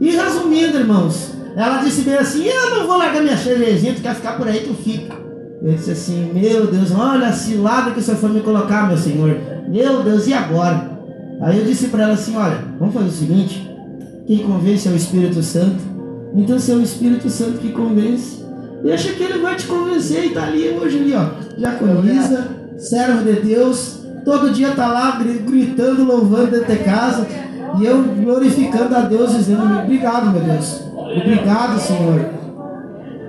E 0.00 0.10
resumindo, 0.10 0.78
irmãos, 0.78 1.34
ela 1.56 1.78
disse 1.78 2.02
bem 2.02 2.14
assim: 2.14 2.44
Eu 2.44 2.76
não 2.76 2.86
vou 2.86 2.98
largar 2.98 3.22
minha 3.22 3.36
cervejinha, 3.36 3.94
tu 3.94 4.02
quer 4.02 4.14
ficar 4.14 4.36
por 4.36 4.46
aí, 4.46 4.60
tu 4.60 4.74
fica. 4.74 5.14
Eu 5.62 5.72
disse 5.72 5.90
assim: 5.90 6.30
Meu 6.34 6.66
Deus, 6.66 6.92
olha 6.92 7.28
a 7.28 7.32
cilada 7.32 7.90
que 7.92 8.00
o 8.00 8.02
senhor 8.02 8.18
foi 8.18 8.30
me 8.30 8.40
colocar, 8.40 8.86
meu 8.86 8.98
senhor. 8.98 9.36
Meu 9.68 10.02
Deus, 10.02 10.26
e 10.26 10.34
agora? 10.34 10.90
Aí 11.40 11.58
eu 11.58 11.64
disse 11.64 11.88
para 11.88 12.04
ela 12.04 12.12
assim: 12.12 12.36
Olha, 12.36 12.58
vamos 12.78 12.94
fazer 12.94 13.08
o 13.08 13.12
seguinte: 13.12 13.70
quem 14.26 14.38
convence 14.38 14.86
é 14.88 14.92
o 14.92 14.96
Espírito 14.96 15.42
Santo. 15.42 15.95
Então, 16.36 16.58
se 16.58 16.70
é 16.70 16.74
o 16.74 16.82
Espírito 16.82 17.30
Santo 17.30 17.58
que 17.58 17.72
convence, 17.72 18.44
deixa 18.82 19.12
que 19.14 19.22
ele 19.22 19.38
vai 19.38 19.56
te 19.56 19.66
convencer. 19.66 20.26
E 20.26 20.30
tá 20.30 20.44
ali 20.44 20.68
hoje, 20.68 20.98
ali, 20.98 21.14
ó, 21.14 21.56
diaconisa, 21.56 22.48
servo 22.76 23.24
de 23.24 23.40
Deus. 23.40 24.04
Todo 24.22 24.50
dia 24.50 24.72
tá 24.72 24.86
lá 24.86 25.18
gritando, 25.46 26.04
louvando 26.04 26.50
dentro 26.50 26.72
de 26.72 26.84
casa. 26.84 27.26
E 27.80 27.86
eu 27.86 28.02
glorificando 28.02 28.94
a 28.94 29.00
Deus, 29.00 29.32
dizendo: 29.32 29.62
Obrigado, 29.82 30.30
meu 30.30 30.42
Deus. 30.42 30.82
Obrigado, 30.94 31.78
Senhor. 31.78 32.26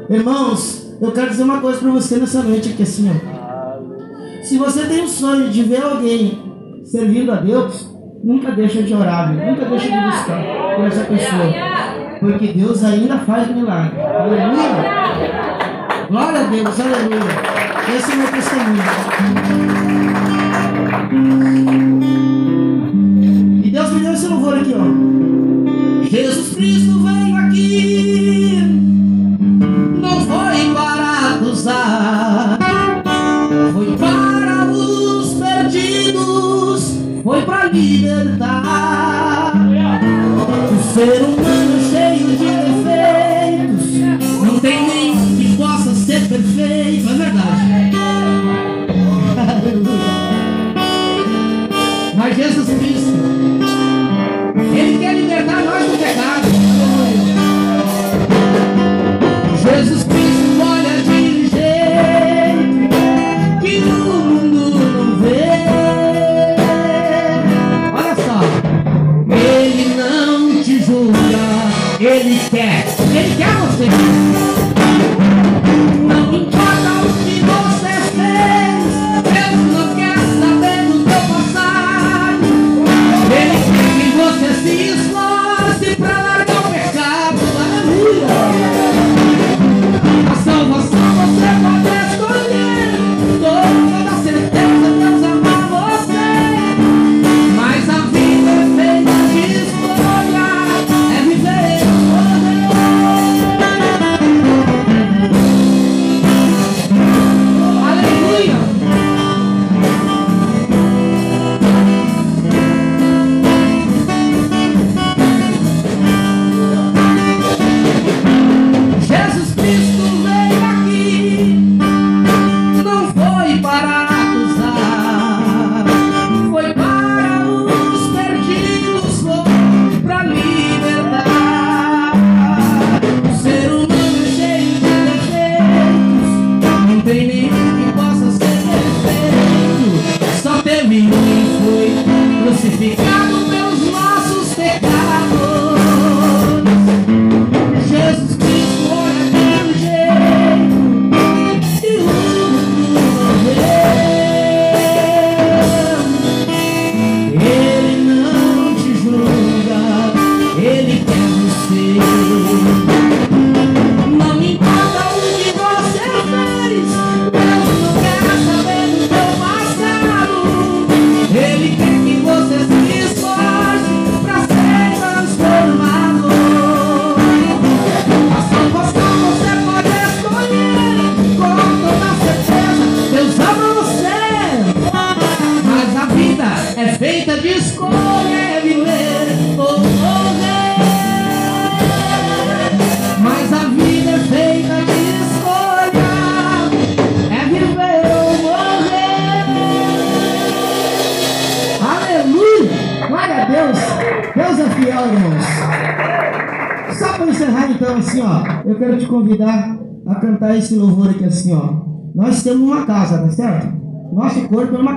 Irmãos, 0.09 0.93
eu 1.01 1.11
quero 1.11 1.29
dizer 1.29 1.43
uma 1.43 1.61
coisa 1.61 1.79
para 1.79 1.91
você 1.91 2.17
nessa 2.17 2.41
noite 2.41 2.69
aqui 2.69 2.83
assim, 2.83 3.09
ó. 3.09 4.43
Se 4.43 4.57
você 4.57 4.85
tem 4.85 5.03
um 5.03 5.07
sonho 5.07 5.49
de 5.49 5.63
ver 5.63 5.83
alguém 5.83 6.41
servindo 6.83 7.31
a 7.31 7.35
Deus, 7.35 7.89
nunca 8.23 8.51
deixa 8.51 8.81
de 8.81 8.93
orar, 8.93 9.33
nunca 9.33 9.65
deixa 9.65 9.89
de 9.89 9.97
buscar 9.97 10.75
por 10.75 10.85
essa 10.85 11.03
pessoa. 11.03 11.76
Porque 12.19 12.47
Deus 12.47 12.83
ainda 12.83 13.17
faz 13.19 13.47
milagre. 13.55 14.01
Aleluia! 14.01 15.07
Glória 16.09 16.39
a 16.39 16.43
Deus, 16.43 16.79
aleluia. 16.79 17.57
Esse 17.95 18.11
é 18.11 18.15
o 18.15 18.17
meu 18.17 18.27
testemunho. 18.31 18.83
E 23.63 23.69
Deus 23.69 23.89
me 23.91 23.99
deu 23.99 24.13
esse 24.13 24.27
louvor 24.27 24.57
aqui, 24.57 24.73
ó. 24.75 26.07
Jesus 26.09 26.55
Cristo 26.55 26.99
veio 26.99 27.35
aqui, 27.35 28.61
não 30.01 30.21
foi 30.21 30.73
para 30.73 31.35
acusar, 31.35 32.57
foi 33.73 33.97
para 33.97 34.65
os 34.71 35.33
perdidos, 35.33 36.99
foi 37.23 37.41
para 37.41 37.65
libertar. 37.65 39.53
O 40.71 40.93
ser 40.93 41.21
humano 41.23 41.36
Ele 72.27 72.37
quer, 72.49 72.85
Ele 73.15 73.35
quer 73.37 73.55
você. 73.55 74.26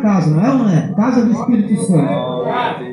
Casa, 0.01 0.31
não 0.31 0.45
é 0.45 0.51
ou 0.51 0.59
não 0.59 0.69
é? 0.69 0.93
Casa 0.97 1.25
do 1.25 1.33
Espírito 1.33 1.83
Santo. 1.83 2.13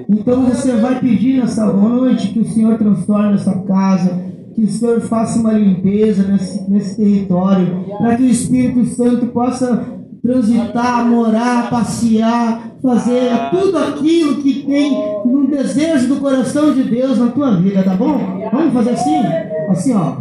Então 0.10 0.44
você 0.44 0.74
vai 0.74 1.00
pedir 1.00 1.40
nessa 1.40 1.66
noite 1.66 2.30
que 2.30 2.40
o 2.40 2.46
Senhor 2.46 2.78
transforme 2.78 3.34
essa 3.34 3.54
casa, 3.60 4.20
que 4.54 4.62
o 4.62 4.68
Senhor 4.68 5.02
faça 5.02 5.40
uma 5.40 5.54
limpeza 5.54 6.24
nesse, 6.24 6.70
nesse 6.70 6.98
território, 6.98 7.86
para 7.98 8.16
que 8.16 8.24
o 8.24 8.30
Espírito 8.30 8.86
Santo 8.86 9.28
possa 9.28 9.98
transitar, 10.22 11.06
morar, 11.06 11.70
passear, 11.70 12.72
fazer 12.82 13.32
tudo 13.52 13.78
aquilo 13.78 14.36
que 14.38 14.64
tem 14.64 14.94
um 15.26 15.46
desejo 15.46 16.08
do 16.08 16.16
coração 16.18 16.74
de 16.74 16.84
Deus 16.84 17.18
na 17.18 17.28
tua 17.28 17.56
vida, 17.56 17.84
tá 17.84 17.96
bom? 17.96 18.18
Vamos 18.52 18.74
fazer 18.74 18.92
assim? 18.92 19.22
Assim, 19.70 19.94
ó. 19.94 20.14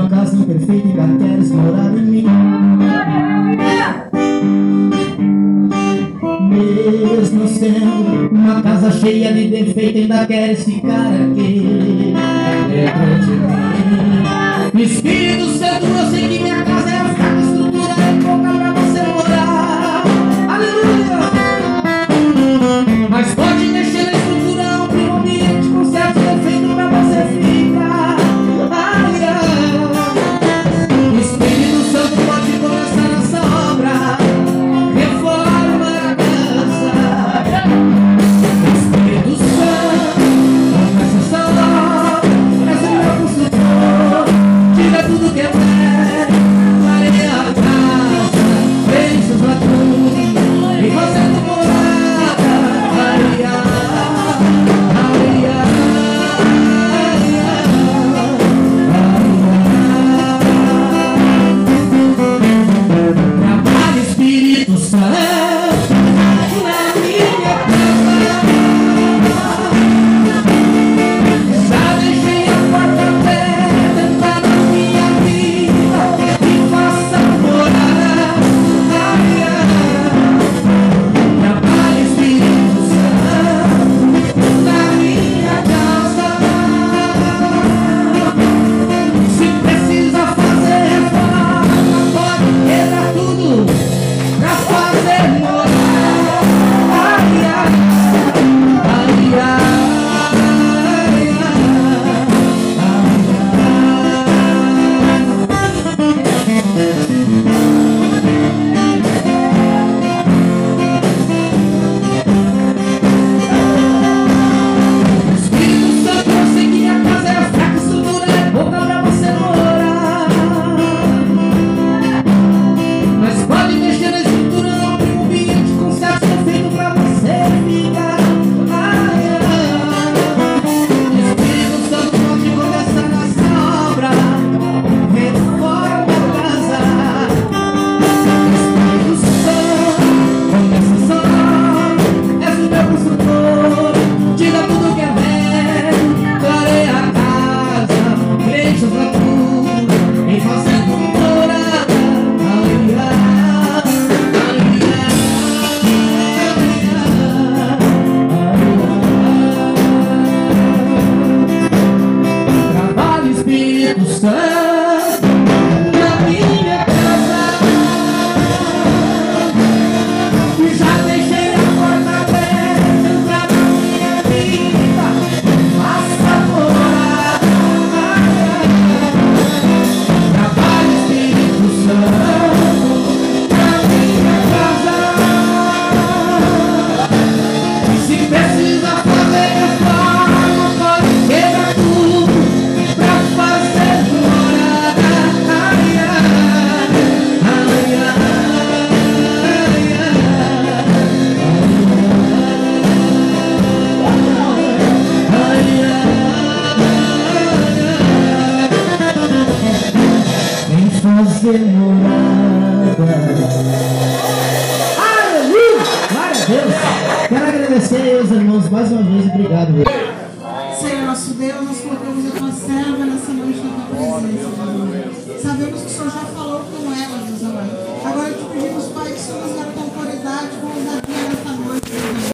Uma 0.00 0.08
casa 0.08 0.36
imperfeita, 0.36 1.02
ainda 1.02 1.24
queres 1.24 1.50
morar 1.50 1.92
em 1.96 2.02
mim. 2.02 2.26
Mesmo 6.48 7.48
sendo 7.48 8.30
uma 8.32 8.62
casa 8.62 8.90
cheia 8.92 9.32
de 9.32 9.48
defeito, 9.48 9.98
ainda 9.98 10.26
queres 10.26 10.64
ficar 10.64 11.06
aqui. 11.06 12.14
Espírito 14.74 15.46
Santo, 15.58 15.84
eu 15.84 16.10
sei 16.10 16.28
que 16.28 16.42
minha 16.42 16.64
casa 16.64 16.89